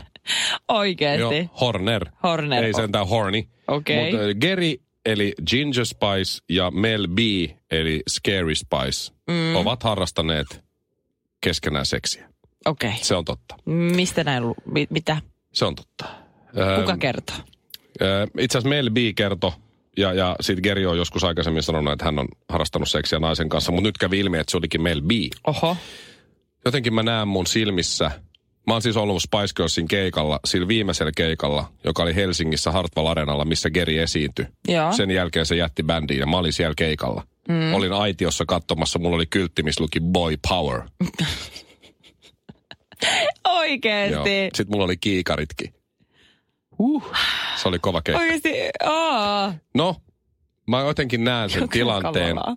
Oikeesti. 0.69 1.37
Joo, 1.37 1.49
Horner. 1.61 2.07
Horner. 2.23 2.65
Ei 2.65 2.75
sentään 2.75 3.09
Horny. 3.09 3.43
Okei. 3.69 4.13
Mutta 4.13 4.25
äh, 4.25 4.35
Gary 4.51 4.75
eli 5.05 5.35
Ginger 5.51 5.87
Spice 5.87 6.43
ja 6.49 6.71
Mel 6.71 7.09
B 7.09 7.19
eli 7.71 8.03
Scary 8.11 8.55
Spice 8.55 9.13
mm. 9.31 9.57
ovat 9.57 9.83
harrastaneet 9.83 10.65
keskenään 11.41 11.87
seksiä. 11.87 12.29
Okei. 12.67 12.93
Se 13.03 13.15
on 13.15 13.25
totta. 13.25 13.57
Mistä 13.67 14.25
näin, 14.25 14.43
lu- 14.43 14.55
mi- 14.67 14.87
mitä? 14.91 15.17
Se 15.53 15.65
on 15.65 15.75
totta. 15.75 16.05
Kuka 16.81 16.91
Ähm, 16.93 16.99
kertoo? 16.99 17.37
Ö, 18.03 18.27
Itse 18.39 18.59
asiassa 18.59 18.69
Mel 18.69 18.91
B 18.91 18.97
kertoi, 19.17 19.53
ja, 19.97 20.13
ja 20.13 20.37
sitten 20.41 20.63
Geri 20.63 20.87
on 20.87 20.97
joskus 20.99 21.25
aikaisemmin 21.25 21.63
sanonut, 21.63 21.93
että 21.93 22.05
hän 22.05 22.19
on 22.19 22.29
harrastanut 22.49 22.89
seksiä 22.89 23.19
naisen 23.19 23.49
kanssa, 23.49 23.73
mutta 23.73 23.89
nyt 23.89 23.99
kävi 23.99 24.19
ilmi, 24.21 24.39
että 24.39 24.51
se 24.51 24.57
olikin 24.57 24.83
Mel 24.83 25.01
B. 25.03 25.11
Oho. 25.47 25.77
Jotenkin 26.65 26.95
mä 26.95 27.03
näen 27.03 27.29
mun 27.29 27.47
silmissä 27.47 28.11
Mä 28.67 28.73
oon 28.75 28.83
siis 28.83 28.97
ollut 28.97 29.23
Spice 29.23 29.55
Girlsin 29.57 29.89
keikalla, 29.89 30.41
sillä 30.45 30.69
viimeisellä 30.69 31.13
keikalla, 31.17 31.73
joka 31.85 32.03
oli 32.03 32.15
Helsingissä 32.15 32.73
Hartwall 32.73 33.07
Arenalla, 33.07 33.45
missä 33.45 33.71
Geri 33.71 33.99
esiintyi. 33.99 34.47
Joo. 34.69 34.93
Sen 34.93 35.11
jälkeen 35.11 35.47
se 35.47 35.57
jätti 35.57 35.83
bändiin 35.83 36.21
ja 36.21 36.27
mä 36.27 36.37
olin 36.39 36.53
siellä 36.53 36.75
keikalla. 36.77 37.27
Mm. 37.49 37.75
Olin 37.75 37.93
aitiossa 37.93 38.45
katsomassa, 38.47 38.99
mulla 38.99 39.17
oli 39.17 39.27
kyltti, 39.27 39.63
missä 39.63 39.83
luki 39.83 40.01
Boy 40.01 40.37
Power. 40.49 40.81
Oikeesti. 43.49 44.49
Sitten 44.55 44.67
mulla 44.71 44.85
oli 44.85 44.97
kiikaritkin. 44.97 45.75
Uh. 46.79 47.05
Se 47.57 47.69
oli 47.69 47.79
kova 47.79 48.03
keikka. 48.03 48.21
Oikeesti. 48.21 48.53
Aa. 48.85 49.55
No, 49.75 49.97
mä 50.69 50.81
jotenkin 50.81 51.25
näen 51.25 51.51
sen 51.51 51.61
Joka 51.61 51.73
tilanteen. 51.73 52.29
kamalaa. 52.37 52.57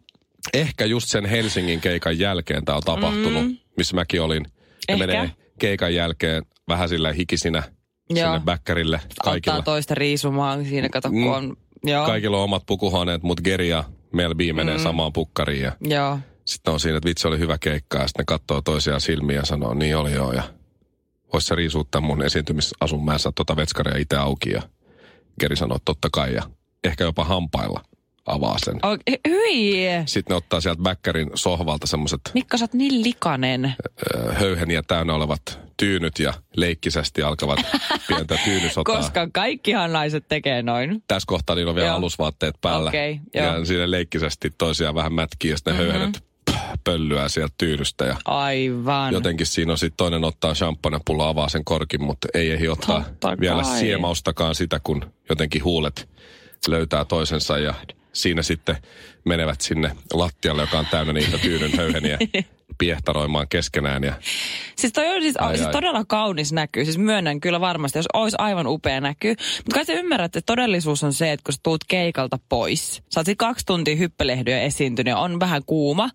Ehkä 0.53 0.85
just 0.85 1.07
sen 1.09 1.25
Helsingin 1.25 1.81
keikan 1.81 2.19
jälkeen 2.19 2.65
tämä 2.65 2.75
on 2.75 2.83
tapahtunut, 2.83 3.43
mm. 3.45 3.57
missä 3.77 3.95
mäkin 3.95 4.21
olin. 4.21 4.45
Ja 4.87 4.93
Ehkä. 4.93 5.07
menee 5.07 5.31
keikan 5.59 5.95
jälkeen 5.95 6.43
vähän 6.67 6.89
sillä 6.89 7.13
hikisinä 7.13 7.63
Joo. 8.09 8.25
sinne 8.27 8.39
bäkkärille. 8.45 9.01
Kaikilla, 9.23 9.57
Ottaa 9.57 9.73
toista 9.73 9.95
riisumaan 9.95 10.65
siinä, 10.65 10.89
kato 10.89 11.09
kun 11.09 11.21
Mm. 11.21 11.27
on... 11.27 11.57
Joo. 11.83 12.05
kaikilla 12.05 12.37
on 12.37 12.43
omat 12.43 12.63
pukuhuoneet, 12.65 13.23
mutta 13.23 13.41
Geri 13.43 13.69
ja 13.69 13.83
Mel 14.13 14.35
B 14.35 14.39
menee 14.53 14.77
mm. 14.77 14.83
samaan 14.83 15.13
pukkariin. 15.13 15.61
Ja 15.63 15.71
Joo. 15.81 16.19
sitten 16.45 16.73
on 16.73 16.79
siinä, 16.79 16.97
että 16.97 17.09
vitsi 17.09 17.27
oli 17.27 17.39
hyvä 17.39 17.57
keikka. 17.57 17.97
Ja 17.97 18.07
sitten 18.07 18.21
ne 18.23 18.25
katsoo 18.27 18.61
toisiaan 18.61 19.01
silmiä 19.01 19.35
ja 19.39 19.45
sanoo, 19.45 19.73
niin 19.73 19.97
oli 19.97 20.11
joo. 20.13 20.31
Ja 20.33 20.43
vois 21.33 21.47
sä 21.47 21.55
riisuuttaa 21.55 22.01
mun 22.01 22.23
esiintymisasun, 22.23 23.05
mä 23.05 23.13
en 23.13 23.19
saa 23.19 23.31
tota 23.35 23.55
vetskaria 23.55 23.97
itse 23.97 24.15
auki. 24.15 24.51
Ja 24.51 24.61
Geri 25.39 25.55
sanoo, 25.55 25.77
totta 25.85 26.07
kai. 26.11 26.33
Ja 26.33 26.43
ehkä 26.83 27.03
jopa 27.03 27.23
hampailla 27.23 27.83
avaa 28.27 28.57
sen. 28.65 28.75
Oike- 28.75 29.19
hyi! 29.29 29.85
Sitten 30.05 30.33
ne 30.33 30.35
ottaa 30.37 30.61
sieltä 30.61 30.81
bäkkärin 30.81 31.31
sohvalta 31.35 31.87
semmoiset 31.87 32.21
Mikko, 32.33 32.57
sä 32.57 32.63
oot 32.63 32.73
niin 32.73 33.03
likainen. 33.03 33.73
höyheniä 34.33 34.81
täynnä 34.87 35.13
olevat 35.13 35.59
tyynyt 35.77 36.19
ja 36.19 36.33
leikkisesti 36.55 37.23
alkavat 37.23 37.59
pientä 38.07 38.37
tyynysotaa. 38.45 38.95
Koska 38.97 39.27
kaikkihan 39.33 39.93
naiset 39.93 40.27
tekee 40.27 40.61
noin. 40.61 41.03
Tässä 41.07 41.27
kohtaa 41.27 41.55
niillä 41.55 41.69
on 41.69 41.75
vielä 41.75 41.87
Joo. 41.87 41.97
alusvaatteet 41.97 42.55
päällä. 42.61 42.89
Okei, 42.89 43.19
joo. 43.33 43.45
ja 43.45 43.65
siinä 43.65 43.91
leikkisesti 43.91 44.51
toisiaan 44.57 44.95
vähän 44.95 45.13
mätkii 45.13 45.51
ja 45.51 45.57
sitten 45.57 45.73
ne 45.73 45.79
mm-hmm. 45.79 45.91
höyhenet 45.93 46.23
pöllyää 46.83 47.29
sieltä 47.29 47.53
tyynystä. 47.57 48.05
Ja 48.05 48.15
Aivan. 48.25 49.13
jotenkin 49.13 49.45
siinä 49.45 49.71
on 49.71 49.77
sitten 49.77 49.97
toinen 49.97 50.23
ottaa 50.23 50.53
champagnepullo, 50.53 51.23
avaa 51.23 51.49
sen 51.49 51.65
korkin, 51.65 52.03
mutta 52.03 52.27
ei 52.33 52.51
ehdi 52.51 52.67
ottaa 52.67 53.01
Totta 53.01 53.37
vielä 53.39 53.61
kai. 53.63 53.79
siemaustakaan 53.79 54.55
sitä, 54.55 54.79
kun 54.83 55.05
jotenkin 55.29 55.63
huulet 55.63 56.09
löytää 56.67 57.05
toisensa 57.05 57.57
ja 57.57 57.73
siinä 58.13 58.43
sitten 58.43 58.77
menevät 59.25 59.61
sinne 59.61 59.91
lattialle, 60.13 60.61
joka 60.61 60.79
on 60.79 60.85
täynnä 60.91 61.13
niitä 61.13 61.37
tyynyn 61.37 61.77
höyheniä 61.77 62.17
piehtaroimaan 62.77 63.47
keskenään. 63.49 64.03
Ja 64.03 64.13
Siis 64.75 64.93
toi 64.93 65.15
on 65.15 65.21
siis, 65.21 65.35
Ai, 65.39 65.55
siis 65.55 65.67
ai. 65.67 65.71
todella 65.73 66.05
kaunis 66.07 66.53
näky. 66.53 66.85
Siis 66.85 66.97
myönnän 66.97 67.39
kyllä 67.39 67.59
varmasti, 67.61 67.99
jos 67.99 68.05
olisi 68.13 68.37
aivan 68.39 68.67
upea 68.67 69.01
näky. 69.01 69.29
Mutta 69.29 69.73
kai 69.73 69.85
sä 69.85 69.93
ymmärrät, 69.93 70.35
että 70.35 70.45
todellisuus 70.45 71.03
on 71.03 71.13
se, 71.13 71.31
että 71.31 71.43
kun 71.43 71.53
sä 71.53 71.59
tuut 71.63 71.83
keikalta 71.87 72.39
pois, 72.49 73.03
sä 73.13 73.19
oot 73.19 73.27
kaksi 73.37 73.65
tuntia 73.65 73.95
hyppelehdyä 73.95 74.61
esiintynyt 74.61 75.11
ja 75.11 75.17
on 75.17 75.39
vähän 75.39 75.61
kuuma. 75.65 76.09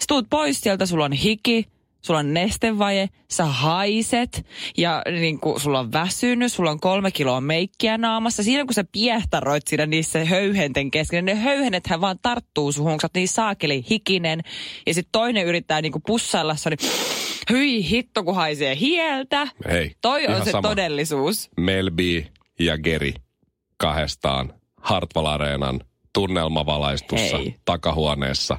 Sä 0.00 0.04
tuut 0.08 0.26
pois 0.30 0.60
sieltä, 0.60 0.86
sulla 0.86 1.04
on 1.04 1.12
hiki, 1.12 1.68
sulla 2.02 2.20
on 2.20 2.34
nestevaje, 2.34 3.08
sä 3.30 3.44
haiset 3.44 4.46
ja 4.76 5.02
niin 5.20 5.40
kuin, 5.40 5.60
sulla 5.60 5.78
on 5.80 5.92
väsynyt, 5.92 6.52
sulla 6.52 6.70
on 6.70 6.80
kolme 6.80 7.10
kiloa 7.10 7.40
meikkiä 7.40 7.98
naamassa. 7.98 8.42
Siinä 8.42 8.64
kun 8.64 8.74
sä 8.74 8.84
piehtaroit 8.92 9.66
siinä 9.66 9.86
niissä 9.86 10.24
höyhenten 10.24 10.90
kesken, 10.90 11.24
ne 11.24 11.34
höyhenethän 11.34 12.00
vaan 12.00 12.18
tarttuu 12.22 12.72
suhun, 12.72 12.92
kun 12.92 13.00
sä 13.00 13.04
oot 13.04 13.14
niin 13.14 13.28
saakeli 13.28 13.84
hikinen. 13.90 14.40
Ja 14.86 14.94
sitten 14.94 15.12
toinen 15.12 15.46
yrittää 15.46 15.82
niin 15.82 15.92
kuin 15.92 16.02
pussailla, 16.06 16.56
se 16.56 16.70
niin 16.70 16.90
hyi 17.50 17.90
hitto 17.90 18.24
kun 18.24 18.34
haisee 18.34 18.76
hieltä. 18.80 19.46
hei, 19.68 19.92
Toi 20.02 20.26
on 20.26 20.44
se 20.44 20.50
sama. 20.50 20.68
todellisuus. 20.68 21.50
Melbi 21.56 22.26
ja 22.60 22.78
Geri 22.78 23.14
kahdestaan 23.76 24.54
Hartwall 24.80 25.26
Areenan 25.26 25.80
tunnelmavalaistussa 26.12 27.36
Hei. 27.36 27.54
takahuoneessa 27.64 28.58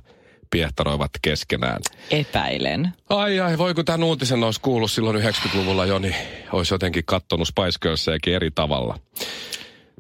piehtaroivat 0.49 1.11
keskenään. 1.21 1.79
Epäilen. 2.11 2.93
Ai 3.09 3.39
ai, 3.39 3.57
voi 3.57 3.73
kun 3.73 3.85
tämän 3.85 4.03
uutisen 4.03 4.43
olisi 4.43 4.61
kuullut 4.61 4.91
silloin 4.91 5.23
90-luvulla 5.23 5.85
jo, 5.85 5.99
niin 5.99 6.15
olisi 6.51 6.73
jotenkin 6.73 7.03
kattonut 7.05 7.47
Spice 7.47 7.79
Girlsiakin 7.81 8.33
eri 8.35 8.51
tavalla. 8.51 8.99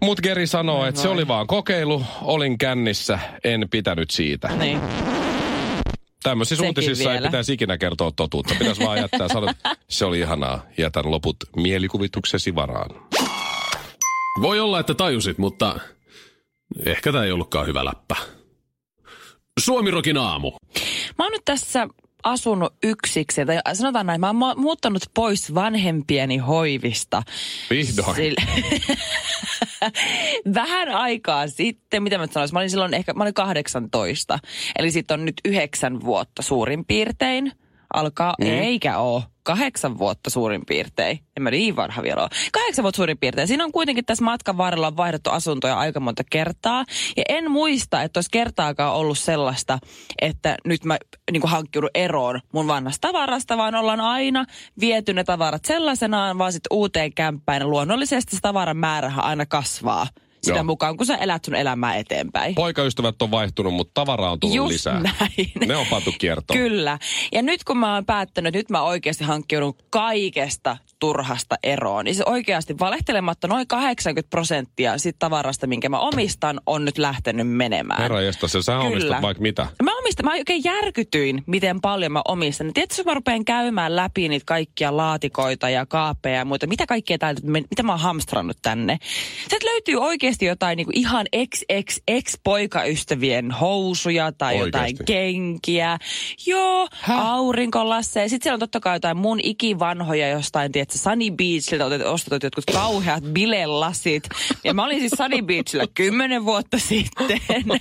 Mut 0.01 0.21
Geri 0.21 0.47
sanoo, 0.47 0.85
että 0.85 1.01
se 1.01 1.07
oli 1.07 1.27
vaan 1.27 1.47
kokeilu, 1.47 2.03
olin 2.21 2.57
kännissä, 2.57 3.19
en 3.43 3.67
pitänyt 3.71 4.11
siitä. 4.11 4.47
Niin. 4.47 4.79
Tämmöisissä 6.23 6.55
Sekin 6.55 6.69
uutisissa 6.69 7.09
ei 7.09 7.13
vielä. 7.13 7.27
pitäisi 7.27 7.53
ikinä 7.53 7.77
kertoa 7.77 8.11
totuutta. 8.15 8.55
Pitäisi 8.59 8.85
vaan 8.85 8.97
jättää 8.97 9.27
sanoa, 9.27 9.51
että 9.65 9.75
se 9.87 10.05
oli 10.05 10.19
ihanaa. 10.19 10.65
Jätän 10.77 11.11
loput 11.11 11.37
mielikuvituksesi 11.55 12.55
varaan. 12.55 12.89
Voi 14.41 14.59
olla, 14.59 14.79
että 14.79 14.93
tajusit, 14.93 15.37
mutta 15.37 15.79
ehkä 16.85 17.11
tämä 17.11 17.23
ei 17.23 17.31
ollutkaan 17.31 17.67
hyvä 17.67 17.85
läppä. 17.85 18.15
Suomirokin 19.59 20.17
aamu. 20.17 20.51
Mä 21.17 21.25
oon 21.25 21.31
nyt 21.31 21.45
tässä 21.45 21.87
asunut 22.23 22.73
yksiksi, 22.83 23.45
tai 23.45 23.75
sanotaan 23.75 24.05
näin, 24.05 24.21
mä 24.21 24.27
oon 24.27 24.35
mu- 24.35 24.59
muuttanut 24.61 25.01
pois 25.13 25.55
vanhempieni 25.55 26.37
hoivista. 26.37 27.23
Vihdoin. 27.69 28.15
Sillä- 28.15 28.41
Vähän 30.53 30.89
aikaa 30.89 31.47
sitten, 31.47 32.03
mitä 32.03 32.17
mä 32.17 32.27
sanoisin, 32.31 32.55
mä 32.55 32.59
olin 32.59 32.69
silloin 32.69 32.93
ehkä, 32.93 33.13
mä 33.13 33.23
olin 33.23 33.33
18. 33.33 34.39
Eli 34.79 34.91
sitten 34.91 35.19
on 35.19 35.25
nyt 35.25 35.41
yhdeksän 35.45 36.01
vuotta 36.01 36.41
suurin 36.41 36.85
piirtein. 36.85 37.51
Alkaa, 37.93 38.35
mm. 38.41 38.47
eikä 38.47 38.97
oo. 38.97 39.23
Kahdeksan 39.43 39.97
vuotta 39.97 40.29
suurin 40.29 40.65
piirtein. 40.67 41.19
En 41.37 41.43
mä 41.43 41.51
niin 41.51 41.75
vanha 41.75 42.03
vielä 42.03 42.21
ole. 42.21 42.29
Kahdeksan 42.51 42.83
vuotta 42.83 42.95
suurin 42.95 43.17
piirtein. 43.17 43.47
Siinä 43.47 43.63
on 43.63 43.71
kuitenkin 43.71 44.05
tässä 44.05 44.23
matkan 44.23 44.57
varrella 44.57 44.87
on 44.87 44.97
vaihdettu 44.97 45.29
asuntoja 45.29 45.79
aika 45.79 45.99
monta 45.99 46.23
kertaa. 46.29 46.85
Ja 47.17 47.23
en 47.29 47.51
muista, 47.51 48.03
että 48.03 48.17
olisi 48.17 48.29
kertaakaan 48.31 48.95
ollut 48.95 49.19
sellaista, 49.19 49.79
että 50.21 50.57
nyt 50.65 50.85
mä 50.85 50.97
niin 51.31 51.41
hankkiudun 51.45 51.89
eroon 51.93 52.39
mun 52.53 52.67
vanhasta 52.67 53.07
tavarasta, 53.07 53.57
vaan 53.57 53.75
ollaan 53.75 54.01
aina 54.01 54.45
viety 54.79 55.13
ne 55.13 55.23
tavarat 55.23 55.65
sellaisenaan, 55.65 56.37
vaan 56.37 56.53
sitten 56.53 56.77
uuteen 56.77 57.13
kämppään. 57.13 57.61
Ja 57.61 57.67
luonnollisesti 57.67 58.35
se 58.35 58.41
tavaran 58.41 58.77
määrähän 58.77 59.25
aina 59.25 59.45
kasvaa 59.45 60.07
sitä 60.43 60.57
Joo. 60.57 60.63
mukaan, 60.63 60.97
kun 60.97 61.05
sä 61.05 61.15
elät 61.15 61.45
sun 61.45 61.55
elämää 61.55 61.95
eteenpäin. 61.95 62.55
Poikaystävät 62.55 63.21
on 63.21 63.31
vaihtunut, 63.31 63.73
mutta 63.73 63.91
tavaraa 63.93 64.31
on 64.31 64.39
tullut 64.39 64.55
Just 64.55 64.71
lisää. 64.71 64.99
näin. 64.99 65.51
Ne 65.67 65.75
on 65.75 65.85
pantu 65.89 66.11
kiertoon. 66.17 66.59
Kyllä. 66.59 66.99
Ja 67.31 67.41
nyt 67.41 67.63
kun 67.63 67.77
mä 67.77 67.93
oon 67.93 68.05
päättänyt, 68.05 68.53
nyt 68.53 68.69
mä 68.69 68.81
oikeasti 68.81 69.23
hankkiudun 69.23 69.75
kaikesta 69.89 70.77
turhasta 70.99 71.55
eroon. 71.63 72.05
Niin 72.05 72.15
se 72.15 72.23
oikeasti 72.25 72.79
valehtelematta 72.79 73.47
noin 73.47 73.67
80 73.67 74.29
prosenttia 74.29 74.97
siitä 74.97 75.19
tavarasta, 75.19 75.67
minkä 75.67 75.89
mä 75.89 75.99
omistan, 75.99 76.61
on 76.65 76.85
nyt 76.85 76.97
lähtenyt 76.97 77.47
menemään. 77.47 78.01
Herra 78.01 78.21
jestas, 78.21 78.51
sä 78.51 78.59
Kyllä. 78.71 78.79
omistat 78.79 79.21
vaikka 79.21 79.41
mitä. 79.41 79.67
Mä 79.83 79.98
omistan, 80.09 80.25
mä 80.25 80.31
oikein 80.31 80.63
järkytyin, 80.63 81.43
miten 81.45 81.81
paljon 81.81 82.11
mä 82.11 82.21
omistan. 82.27 82.73
Tiedätkö, 82.73 82.95
jos 82.97 83.05
mä 83.05 83.13
rupean 83.13 83.45
käymään 83.45 83.95
läpi 83.95 84.29
niitä 84.29 84.45
kaikkia 84.45 84.97
laatikoita 84.97 85.69
ja 85.69 85.85
kaapeja 85.85 86.37
ja 86.37 86.45
muita, 86.45 86.67
mitä 86.67 86.85
kaikkea 86.85 87.17
täältä, 87.17 87.41
mitä 87.43 87.83
mä 87.83 87.91
oon 87.91 87.99
hamstrannut 87.99 88.57
tänne. 88.61 88.97
Sieltä 89.49 89.65
löytyy 89.65 89.95
oikeasti 89.95 90.45
jotain 90.45 90.77
niin 90.77 90.85
kuin 90.85 90.97
ihan 90.97 91.25
ex-ex-ex-poikaystävien 91.31 93.51
housuja 93.51 94.31
tai 94.31 94.57
jotain 94.59 94.83
Oikeesti? 94.83 95.03
kenkiä. 95.13 95.97
Joo, 96.45 96.87
aurinkolasseja. 97.09 98.29
Sitten 98.29 98.43
siellä 98.43 98.55
on 98.55 98.59
totta 98.59 98.79
kai 98.79 98.95
jotain 98.95 99.17
mun 99.17 99.39
ikivanhoja 99.43 100.27
jostain, 100.29 100.71
tiedätkö, 100.71 100.97
Sunny 100.97 101.31
Beachilta 101.31 101.85
otet- 101.85 102.05
ostetut 102.07 102.43
jotkut 102.43 102.65
kauheat 102.73 103.23
bilelasit. 103.23 104.23
Ja 104.63 104.73
mä 104.73 104.85
olin 104.85 104.99
siis 104.99 105.13
Sunny 105.17 105.41
Beachillä 105.41 105.85
kymmenen 105.93 106.45
vuotta 106.45 106.79
sitten. 106.79 107.41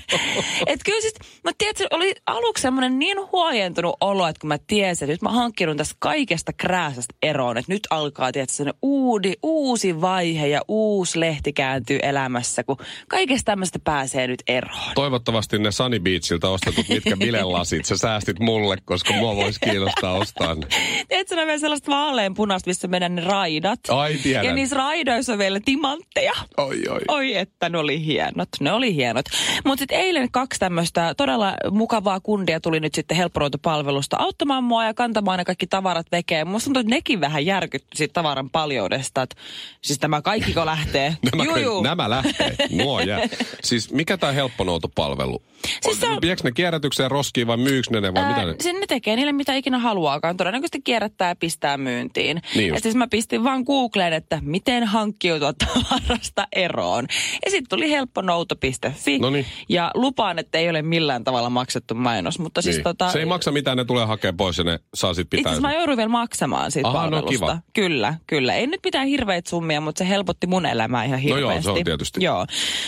Et 0.66 0.80
kyllä 0.84 1.00
siis, 1.00 1.14
mä 1.44 1.50
tiedätkö, 1.58 1.86
oli 1.90 2.14
aluksi 2.26 2.62
semmoinen 2.62 2.98
niin 2.98 3.16
huojentunut 3.32 3.96
olo, 4.00 4.26
että 4.26 4.40
kun 4.40 4.48
mä 4.48 4.58
tiesin, 4.66 5.04
että 5.04 5.12
nyt 5.12 5.22
mä 5.22 5.30
hankkinut 5.30 5.76
tästä 5.76 5.96
kaikesta 5.98 6.52
krääsästä 6.52 7.14
eroon, 7.22 7.58
että 7.58 7.72
nyt 7.72 7.86
alkaa, 7.90 8.30
semmoinen 8.48 8.78
uudi, 8.82 9.32
uusi 9.42 10.00
vaihe 10.00 10.46
ja 10.46 10.60
uusi 10.68 11.20
lehti 11.20 11.52
kääntyy 11.52 11.98
elämässä, 12.02 12.64
kun 12.64 12.76
kaikesta 13.08 13.44
tämmöistä 13.52 13.78
pääsee 13.84 14.26
nyt 14.26 14.42
eroon. 14.48 14.92
Toivottavasti 14.94 15.58
ne 15.58 15.72
Sunny 15.72 15.98
Beachiltä 15.98 16.48
ostetut, 16.48 16.88
mitkä 16.88 17.16
bilelasit, 17.24 17.84
sä 17.84 17.96
säästit 17.96 18.38
mulle, 18.40 18.76
koska 18.84 19.12
mua 19.12 19.36
voisi 19.36 19.60
kiinnostaa 19.60 20.12
ostaa 20.12 20.54
ne. 20.54 20.66
Tiedätkö, 21.08 21.40
on 21.40 21.46
vielä 21.46 21.58
sellaista 21.58 21.90
vaaleanpunaista, 21.90 22.70
missä 22.70 22.88
menee 22.88 23.08
ne 23.08 23.22
raidat. 23.22 23.80
Ai 23.88 24.14
tiedän. 24.14 24.44
Ja 24.44 24.54
niissä 24.54 24.76
raidoissa 24.76 25.32
on 25.32 25.38
vielä 25.38 25.60
timantteja. 25.64 26.32
Oi, 26.56 26.82
oi. 26.88 27.00
Oi, 27.08 27.36
että 27.36 27.68
ne 27.68 27.78
oli 27.78 28.04
hienot. 28.04 28.48
Ne 28.60 28.72
oli 28.72 28.94
hienot. 28.94 29.26
Mutta 29.64 29.80
sitten 29.80 29.98
eilen 30.00 30.30
kaksi 30.30 30.60
tämmöistä 30.60 31.14
todella 31.16 31.54
mukavaa 31.70 32.07
haluavaa 32.08 32.20
kundia 32.20 32.60
tuli 32.60 32.80
nyt 32.80 32.94
sitten 32.94 33.16
helpponoitopalvelusta 33.16 34.16
auttamaan 34.16 34.64
mua 34.64 34.84
ja 34.84 34.94
kantamaan 34.94 35.38
ne 35.38 35.44
kaikki 35.44 35.66
tavarat 35.66 36.06
vekeen. 36.12 36.48
Musta 36.48 36.64
tuntuu, 36.64 36.80
että 36.80 36.90
nekin 36.90 37.20
vähän 37.20 37.46
järkytty 37.46 37.88
siitä 37.96 38.12
tavaran 38.12 38.50
paljoudesta. 38.50 39.22
Että, 39.22 39.36
siis 39.82 39.98
tämä 39.98 40.22
kaikki 40.22 40.54
lähtee. 40.64 41.16
Nämä, 41.30 41.44
Juu, 41.44 41.56
juu. 41.56 41.82
nämä 41.82 42.10
lähtee. 42.10 42.56
Nuo 42.70 43.00
jää. 43.00 43.20
Siis 43.64 43.92
mikä 43.92 44.16
tämä 44.16 44.32
helpponoutopalvelu? 44.32 45.42
Siis 45.82 46.04
on- 46.04 46.18
Viekö 46.22 46.42
ne 46.44 46.52
kierrätykseen 46.52 47.10
roskiin 47.10 47.46
vai 47.46 47.56
myyks 47.56 47.90
ne 47.90 48.00
ne 48.00 48.14
vai 48.14 48.28
mitä 48.28 48.44
ne? 48.44 48.54
Sen 48.60 48.80
ne 48.80 48.86
tekee 48.86 49.16
niille 49.16 49.32
mitä 49.32 49.54
ikinä 49.54 49.78
haluaakaan. 49.78 50.36
Todennäköisesti 50.36 50.80
kierrättää 50.80 51.28
ja 51.28 51.36
pistää 51.36 51.76
myyntiin. 51.78 52.42
Niin 52.54 52.74
ja 52.74 52.80
siis 52.80 52.94
mä 52.94 53.06
pistin 53.10 53.44
vaan 53.44 53.62
Googleen, 53.62 54.12
että 54.12 54.38
miten 54.42 54.84
hankkiutua 54.84 55.52
tavarasta 55.66 56.46
eroon. 56.56 57.06
Ja 57.44 57.50
sitten 57.50 57.68
tuli 57.68 57.90
helpponouto.fi. 57.90 59.18
Noniin. 59.18 59.46
Ja 59.68 59.90
lupaan, 59.94 60.38
että 60.38 60.58
ei 60.58 60.70
ole 60.70 60.82
millään 60.82 61.24
tavalla 61.24 61.50
maksettu 61.50 61.87
mainos. 61.94 62.38
Mutta 62.38 62.62
siis 62.62 62.76
Niin. 62.76 62.84
tota, 62.84 63.12
Se 63.12 63.18
ei 63.18 63.24
maksa 63.24 63.52
mitään, 63.52 63.76
ne 63.76 63.84
tulee 63.84 64.06
hakea 64.06 64.32
pois 64.32 64.58
ja 64.58 64.64
ne 64.64 64.78
saa 64.94 65.14
sit 65.14 65.20
Itse 65.26 65.36
pitää. 65.36 65.50
asiassa 65.52 65.68
mä 65.68 65.74
jouduin 65.74 65.96
vielä 65.96 66.08
maksamaan 66.08 66.70
siitä 66.70 66.88
Aha, 66.88 66.98
no 66.98 67.02
palvelusta. 67.10 67.30
kiva. 67.30 67.58
Kyllä, 67.74 68.14
kyllä. 68.26 68.54
Ei 68.54 68.66
nyt 68.66 68.80
mitään 68.84 69.06
hirveitä 69.06 69.50
summia, 69.50 69.80
mutta 69.80 69.98
se 69.98 70.08
helpotti 70.08 70.46
mun 70.46 70.66
elämää 70.66 71.04
ihan 71.04 71.20
No 71.22 71.28
joo, 71.28 71.36
hirveästi. 71.36 71.62
se 71.62 71.70
on 71.70 71.84
tietysti. 71.84 72.24
Joo. 72.24 72.46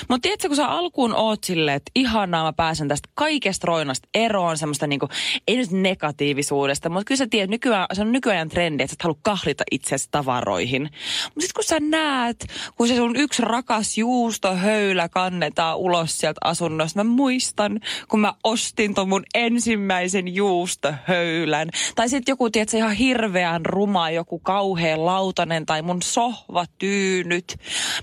Mutta 0.09 0.23
tiedätkö, 0.23 0.49
kun 0.49 0.57
sä 0.57 0.67
alkuun 0.69 1.15
oot 1.15 1.45
silleen, 1.45 1.77
että 1.77 1.91
ihanaa 1.95 2.45
mä 2.45 2.53
pääsen 2.53 2.89
tästä 2.89 3.09
kaikesta 3.15 3.67
roinasta 3.67 4.09
eroon, 4.15 4.59
semmoista 4.59 4.87
niinku, 4.87 5.09
ei 5.49 5.57
nyt 5.57 5.71
negatiivisuudesta, 5.71 6.89
mutta 6.89 7.05
kyllä 7.05 7.19
sä 7.19 7.27
tiedät, 7.31 7.51
nykyään, 7.51 7.87
se 7.93 8.03
on 8.03 8.13
nykyajan 8.13 8.49
trendi, 8.49 8.83
että 8.83 8.93
sä 8.93 8.97
et 8.99 9.03
halua 9.03 9.19
kahlita 9.23 9.65
itseäsi 9.71 10.09
tavaroihin. 10.11 10.83
Mutta 10.83 11.41
sitten 11.41 11.55
kun 11.55 11.65
sä 11.65 11.81
näet, 11.81 12.47
kun 12.77 12.89
se 12.89 12.97
sun 12.97 13.17
yksi 13.17 13.43
rakas 13.43 13.99
juustohöylä 13.99 15.09
kannetaan 15.09 15.77
ulos 15.79 16.19
sieltä 16.19 16.39
asunnosta, 16.45 17.05
mä 17.05 17.11
muistan, 17.11 17.81
kun 18.09 18.21
mä 18.21 18.35
ostin 18.45 18.90
ton 18.95 19.09
mun 19.09 19.23
ensimmäisen 19.35 20.35
juustohöylän. 20.35 21.69
Tai 21.95 22.09
sitten 22.09 22.33
joku, 22.33 22.51
tiedätkö, 22.51 22.77
ihan 22.77 22.93
hirveän 22.93 23.67
ruma, 23.67 24.11
joku 24.11 24.39
kauhea 24.39 25.05
lautanen 25.07 25.67
tai 25.67 25.83
mun 25.83 26.03
sohvatyynyt. 26.03 27.57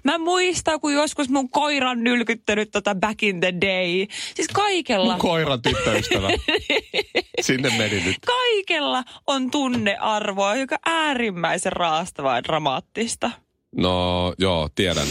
Mä 0.03 0.17
muistan, 0.17 0.79
kun 0.79 0.93
joskus 0.93 1.29
mun 1.29 1.49
koira 1.49 1.89
on 1.89 2.03
nylkyttänyt 2.03 2.71
tota 2.71 2.95
back 2.95 3.23
in 3.23 3.39
the 3.39 3.53
day. 3.61 4.05
Siis 4.35 4.47
kaikella, 4.53 5.11
Mun 5.11 5.19
koiran 5.21 5.61
tyttöystävä. 5.61 6.27
Sinne 7.41 7.69
meni 7.77 8.01
nyt. 8.05 8.17
kaikella 8.25 9.03
on 9.27 9.51
tunnearvoa, 9.51 10.55
joka 10.55 10.77
äärimmäisen 10.85 11.71
raastavaa 11.71 12.35
ja 12.35 12.43
dramaattista. 12.43 13.31
No 13.75 14.33
joo, 14.39 14.69
tiedän. 14.75 15.07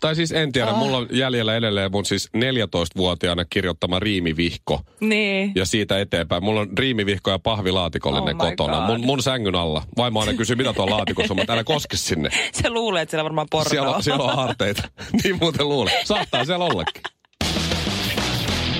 Tai 0.00 0.14
siis 0.16 0.32
en 0.32 0.52
tiedä, 0.52 0.70
Ah. 0.70 0.76
mulla 0.78 0.96
on 0.96 1.06
jäljellä 1.10 1.56
edelleen 1.56 1.92
mun 1.92 2.04
siis 2.04 2.28
14-vuotiaana 2.36 3.44
kirjoittama 3.50 3.98
riimivihko. 3.98 4.80
Niin. 5.00 5.52
Ja 5.54 5.64
siitä 5.66 5.98
eteenpäin. 6.00 6.44
Mulla 6.44 6.60
on 6.60 6.68
riimivihko 6.78 7.30
ja 7.30 7.38
pahvilaatikollinen 7.38 8.36
Oh 8.42 8.50
kotona. 8.50 8.76
God. 8.76 8.86
Mun, 8.86 9.06
mun 9.06 9.22
sängyn 9.22 9.54
alla. 9.54 9.82
Vaimo 9.96 10.20
aina 10.20 10.34
kysyy, 10.34 10.56
mitä 10.56 10.72
tuolla 10.72 10.96
laatikossa 10.96 11.32
on, 11.34 11.38
mutta 11.38 11.52
älä 11.52 11.64
koske 11.64 11.96
sinne. 11.96 12.30
Se 12.62 12.70
luulee, 12.70 13.02
että 13.02 13.10
siellä 13.10 13.24
varmaan 13.24 13.46
pornoa. 13.50 13.70
Siellä 13.70 13.90
on, 13.96 14.02
siellä 14.02 14.24
on 14.24 14.38
aarteita. 14.38 14.82
niin 15.24 15.36
muuten 15.40 15.68
luulen. 15.68 15.94
Saattaa 16.04 16.44
siellä 16.44 16.64
ollakin. 16.64 17.02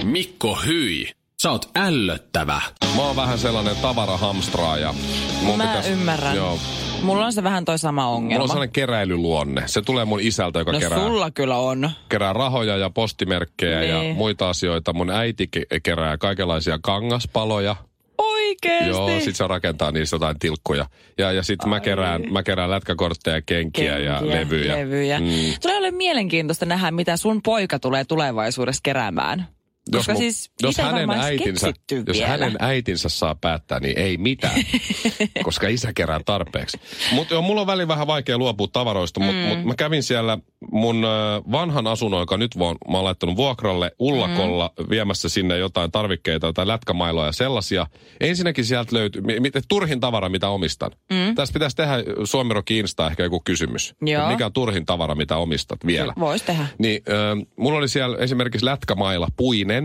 Mikko 0.02 0.58
Hyi, 0.66 1.10
sä 1.42 1.50
oot 1.50 1.70
ällöttävä. 1.76 2.60
Mä 2.96 3.02
oon 3.02 3.16
vähän 3.16 3.38
sellainen 3.38 3.76
tavarahamstraaja. 3.76 4.94
Mun 5.42 5.58
Mä 5.58 5.82
ymmärrän. 5.90 6.36
Joo. 6.36 6.58
Mulla 7.02 7.26
on 7.26 7.32
se 7.32 7.42
vähän 7.42 7.64
toi 7.64 7.78
sama 7.78 8.02
Mulla 8.04 8.16
ongelma. 8.16 8.42
on 8.42 8.48
sellainen 8.48 8.72
keräilyluonne. 8.72 9.62
Se 9.66 9.82
tulee 9.82 10.04
mun 10.04 10.20
isältä, 10.20 10.58
joka 10.58 10.72
no 10.72 10.78
kerää, 10.80 10.98
sulla 10.98 11.30
kyllä 11.30 11.56
on. 11.56 11.90
kerää 12.08 12.32
rahoja 12.32 12.76
ja 12.76 12.90
postimerkkejä 12.90 13.82
ja 13.82 14.00
Niin. 14.00 14.16
muita 14.16 14.48
asioita. 14.48 14.92
Mun 14.92 15.10
äiti 15.10 15.48
ke- 15.56 15.80
kerää 15.82 16.18
kaikenlaisia 16.18 16.78
kangaspaloja. 16.82 17.76
Oikeesti? 18.18 18.88
Joo, 18.88 19.20
sit 19.20 19.36
se 19.36 19.46
rakentaa 19.46 19.92
niistä 19.92 20.14
jotain 20.16 20.38
tilkkuja. 20.38 20.86
Ja, 21.18 21.32
ja 21.32 21.42
sit 21.42 21.64
mä 21.66 21.80
kerään, 21.80 22.22
mä 22.32 22.42
kerään 22.42 22.70
lätkäkortteja, 22.70 23.42
kenkiä, 23.42 23.98
ja 23.98 24.20
levyjä. 24.26 24.76
levyjä. 24.76 25.20
Mm. 25.20 25.26
Tulee 25.62 25.78
ole 25.78 25.90
mielenkiintoista 25.90 26.66
nähdä, 26.66 26.90
mitä 26.90 27.16
sun 27.16 27.42
poika 27.42 27.78
tulee 27.78 28.04
tulevaisuudessa 28.04 28.80
keräämään. 28.82 29.46
Koska 29.92 30.12
mu- 30.12 30.16
siis 30.18 30.50
jos 30.62 30.78
hänen, 30.78 31.10
äitinsä, 31.10 31.72
jos 31.90 32.16
vielä. 32.16 32.26
hänen 32.28 32.56
äitinsä 32.58 33.08
saa 33.08 33.34
päättää, 33.34 33.80
niin 33.80 33.98
ei 33.98 34.16
mitään, 34.16 34.54
koska 35.44 35.68
isä 35.68 35.92
kerää 35.94 36.20
tarpeeksi. 36.26 36.80
Mutta 37.12 37.34
joo, 37.34 37.42
mulla 37.42 37.60
on 37.60 37.66
väliin 37.66 37.88
vähän 37.88 38.06
vaikea 38.06 38.38
luopua 38.38 38.68
tavaroista, 38.72 39.20
mutta 39.20 39.42
Mm. 39.42 39.56
mut 39.56 39.64
mä 39.64 39.74
kävin 39.74 40.02
siellä 40.02 40.38
mun 40.72 41.02
vanhan 41.52 41.86
asunnon, 41.86 42.20
joka 42.20 42.36
nyt 42.36 42.58
vaan, 42.58 42.76
mä 42.90 42.96
oon 42.98 43.04
laittanut 43.04 43.36
vuokralle, 43.36 43.90
ullakolla 43.98 44.70
Mm. 44.78 44.86
viemässä 44.90 45.28
sinne 45.28 45.58
jotain 45.58 45.92
tarvikkeita 45.92 46.52
tai 46.52 46.66
lätkämailoja 46.66 47.26
ja 47.26 47.32
sellaisia. 47.32 47.86
Ensinnäkin 48.20 48.64
sieltä 48.64 48.96
löytyy, 48.96 49.22
mi- 49.22 49.40
mi- 49.40 49.50
turhin 49.68 50.00
tavara, 50.00 50.28
mitä 50.28 50.48
omistan. 50.48 50.90
Mm. 51.12 51.34
Tästä 51.34 51.52
pitäisi 51.52 51.76
tehdä 51.76 51.94
Suomiro 52.24 52.62
Kiinsta 52.62 53.06
ehkä 53.06 53.22
joku 53.22 53.40
kysymys. 53.44 53.94
Joo. 54.02 54.28
Mikä 54.28 54.46
on 54.46 54.52
turhin 54.52 54.86
tavara, 54.86 55.14
mitä 55.14 55.36
omistat 55.36 55.86
vielä? 55.86 56.12
Voisi 56.18 56.44
tehdä. 56.44 56.66
Niin, 56.78 57.02
äh, 57.08 57.46
mulla 57.56 57.78
oli 57.78 57.88
siellä 57.88 58.16
esimerkiksi 58.18 58.64
lätkämaila 58.66 59.28
puinen. 59.36 59.77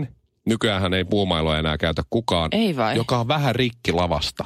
Nykyään 0.46 0.94
ei 0.94 1.04
puumailoa 1.04 1.58
enää 1.58 1.78
käytä 1.78 2.02
kukaan. 2.10 2.48
Ei 2.52 2.76
vai? 2.76 2.96
Joka 2.96 3.18
on 3.18 3.28
vähän 3.28 3.54
rikki 3.54 3.92
lavasta. 3.92 4.44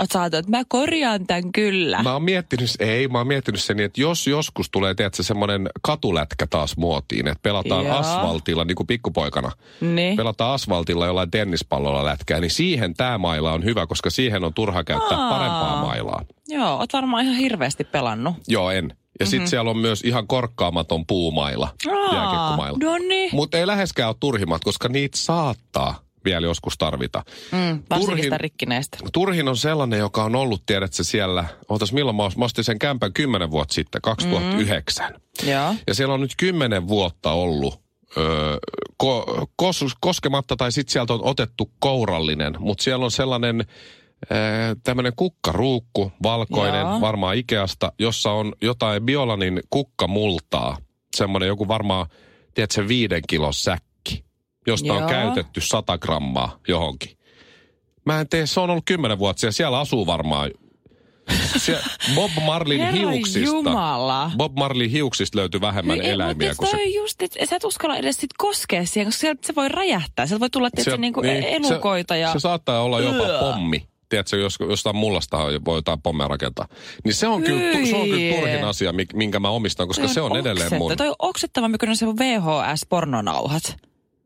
Oot 0.00 0.14
ajatellut, 0.14 0.46
että 0.46 0.58
mä 0.58 0.64
korjaan 0.68 1.26
tämän 1.26 1.52
kyllä. 1.52 2.02
Mä 2.02 2.12
oon 2.12 2.22
miettinyt, 2.22 2.70
ei, 2.78 3.08
mä 3.08 3.18
oon 3.18 3.26
miettinyt 3.26 3.60
sen, 3.60 3.76
niin, 3.76 3.84
että 3.84 4.00
jos 4.00 4.26
joskus 4.26 4.70
tulee, 4.70 4.94
tiedätkö, 4.94 5.22
semmoinen 5.22 5.68
katulätkä 5.82 6.46
taas 6.46 6.76
muotiin, 6.76 7.28
että 7.28 7.42
pelataan 7.42 7.86
Joo. 7.86 7.96
asfaltilla, 7.96 8.64
niin 8.64 8.74
kuin 8.74 8.86
pikkupoikana. 8.86 9.50
Niin. 9.80 10.16
Pelataan 10.16 10.54
asfaltilla 10.54 11.06
jollain 11.06 11.30
tennispallolla 11.30 12.04
lätkää, 12.04 12.40
niin 12.40 12.50
siihen 12.50 12.94
tämä 12.94 13.18
maila 13.18 13.52
on 13.52 13.64
hyvä, 13.64 13.86
koska 13.86 14.10
siihen 14.10 14.44
on 14.44 14.54
turha 14.54 14.84
käyttää 14.84 15.18
Aa. 15.18 15.30
parempaa 15.30 15.84
mailaa. 15.84 16.24
Joo, 16.48 16.76
oot 16.76 16.92
varmaan 16.92 17.24
ihan 17.24 17.36
hirveästi 17.36 17.84
pelannut. 17.84 18.34
Joo, 18.48 18.70
en. 18.70 18.96
Ja 19.20 19.24
mm-hmm. 19.24 19.30
sitten 19.30 19.48
siellä 19.48 19.70
on 19.70 19.78
myös 19.78 20.02
ihan 20.02 20.26
korkkaamaton 20.26 21.06
puumaila, 21.06 21.74
jääkiekkomaila. 21.86 22.78
no 22.82 22.98
niin. 22.98 23.30
Mutta 23.32 23.58
ei 23.58 23.66
läheskään 23.66 24.08
ole 24.08 24.16
turhimmat, 24.20 24.64
koska 24.64 24.88
niitä 24.88 25.16
saattaa 25.16 26.08
vielä 26.24 26.46
joskus 26.46 26.78
tarvita. 26.78 27.22
Mm, 27.52 27.82
Turhin- 28.00 28.24
sitä 28.24 28.38
rikkineestä. 28.38 28.98
Turhin 29.12 29.48
on 29.48 29.56
sellainen, 29.56 29.98
joka 29.98 30.24
on 30.24 30.36
ollut, 30.36 30.62
tiedätkö, 30.66 31.04
siellä, 31.04 31.44
ootas 31.68 31.92
milloin 31.92 32.16
mä, 32.16 32.22
mä 32.36 32.44
ostin 32.44 32.64
sen 32.64 32.78
kämpän 32.78 33.12
kymmenen 33.12 33.50
vuotta 33.50 33.74
sitten, 33.74 34.02
2009. 34.02 35.10
Mm. 35.12 35.48
Joo. 35.50 35.74
Ja 35.86 35.94
siellä 35.94 36.14
on 36.14 36.20
nyt 36.20 36.34
kymmenen 36.36 36.88
vuotta 36.88 37.32
ollut 37.32 37.80
öö, 38.16 38.56
ko, 38.96 39.46
kos, 39.56 39.84
koskematta, 40.00 40.56
tai 40.56 40.72
sitten 40.72 40.92
sieltä 40.92 41.14
on 41.14 41.24
otettu 41.24 41.70
kourallinen, 41.78 42.56
mutta 42.58 42.84
siellä 42.84 43.04
on 43.04 43.10
sellainen 43.10 43.64
tämmöinen 44.82 45.12
kukkaruukku, 45.16 46.12
valkoinen, 46.22 46.80
Joo. 46.80 47.00
varmaan 47.00 47.36
Ikeasta, 47.36 47.92
jossa 47.98 48.30
on 48.32 48.52
jotain 48.62 49.02
Biolanin 49.02 49.60
kukkamultaa. 49.70 50.76
Semmoinen 51.16 51.46
joku 51.46 51.68
varmaan, 51.68 52.06
tiedätkö, 52.54 52.88
viiden 52.88 53.22
kilon 53.28 53.54
säkki, 53.54 54.24
josta 54.66 54.92
on 54.92 54.98
Joo. 55.00 55.08
käytetty 55.08 55.60
100 55.60 55.98
grammaa 55.98 56.58
johonkin. 56.68 57.18
Mä 58.06 58.20
en 58.20 58.28
tee, 58.28 58.46
se 58.46 58.60
on 58.60 58.70
ollut 58.70 58.84
kymmenen 58.86 59.18
vuotta 59.18 59.40
siellä, 59.40 59.52
siellä 59.52 59.78
asuu 59.78 60.06
varmaan 60.06 60.50
siellä 61.56 61.82
Bob 62.14 62.30
Marlin 62.46 62.80
Herra 62.80 62.98
hiuksista. 63.10 63.38
Jumala. 63.56 64.30
Bob 64.36 64.56
Marlin 64.58 64.90
hiuksista 64.90 65.38
löytyy 65.38 65.60
vähemmän 65.60 66.00
Ei, 66.00 66.10
eläimiä 66.10 66.48
mutta 66.48 66.56
kuin 66.76 66.84
se. 66.84 66.84
just, 66.84 67.22
että 67.22 67.46
sä 67.46 67.56
et 67.56 67.64
uskalla 67.64 67.96
edes 67.96 68.16
sit 68.16 68.30
koskea 68.38 68.86
siihen, 68.86 69.06
koska 69.06 69.20
sieltä 69.20 69.46
se 69.46 69.54
voi 69.54 69.68
räjähtää. 69.68 70.26
Sieltä 70.26 70.40
voi 70.40 70.50
tulla 70.50 70.70
tietysti 70.70 70.90
Se- 70.90 70.96
niinku 70.96 71.20
niin, 71.20 71.44
elukoita 71.44 72.14
se, 72.14 72.18
ja... 72.18 72.32
Se 72.32 72.38
saattaa 72.38 72.82
olla 72.82 73.00
jopa 73.00 73.22
Ugh. 73.22 73.40
pommi. 73.40 73.88
Tiedätkö, 74.08 74.36
jos 74.36 74.56
jostain 74.68 74.96
mullasta 74.96 75.38
voi 75.64 75.78
jotain 75.78 76.02
pommea 76.02 76.28
rakentaa. 76.28 76.68
Niin 77.04 77.14
se 77.14 77.28
on, 77.28 77.42
kyllä, 77.42 77.78
tu- 77.78 77.86
se 77.86 77.96
on 77.96 78.08
kyllä 78.08 78.36
turhin 78.36 78.64
asia, 78.64 78.92
minkä 79.14 79.40
mä 79.40 79.48
omistan, 79.50 79.86
koska 79.88 80.08
se 80.08 80.20
on 80.20 80.36
edelleen 80.36 80.72
mun. 80.78 80.82
oksetta- 80.92 80.96
Toi 81.04 81.08
on 81.08 81.14
oksettavampi 81.18 81.78
kuin 81.78 81.96
se 81.96 82.06
VHS-pornonauhat. 82.06 83.76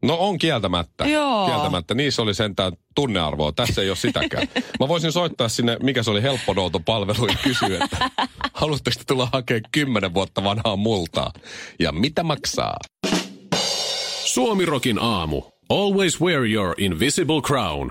No 0.03 0.16
on 0.21 0.38
kieltämättä. 0.38 1.05
Joo. 1.05 1.47
Kieltämättä. 1.47 1.95
Niissä 1.95 2.23
oli 2.23 2.35
sentään 2.35 2.73
tunnearvoa. 2.95 3.53
Tässä 3.53 3.83
ei 3.83 3.88
ole 3.90 3.97
sitäkään. 3.97 4.49
Mä 4.81 4.88
voisin 4.88 5.12
soittaa 5.12 5.49
sinne, 5.49 5.77
mikä 5.83 6.03
se 6.03 6.11
oli 6.11 6.23
helpponoutopalvelu 6.23 7.27
ja 7.27 7.35
kysyä, 7.42 7.85
että 7.85 8.11
haluatteko 8.53 8.95
te 8.99 9.05
tulla 9.07 9.29
hakemaan 9.33 9.62
kymmenen 9.73 10.14
vuotta 10.14 10.45
vanhaa 10.45 10.77
multaa? 10.77 11.33
Ja 11.81 11.92
mitä 11.92 12.23
maksaa? 12.23 12.77
Suomirokin 14.25 14.99
aamu. 14.99 15.42
Always 15.68 16.21
wear 16.21 16.45
your 16.47 16.75
invisible 16.79 17.40
crown. 17.40 17.90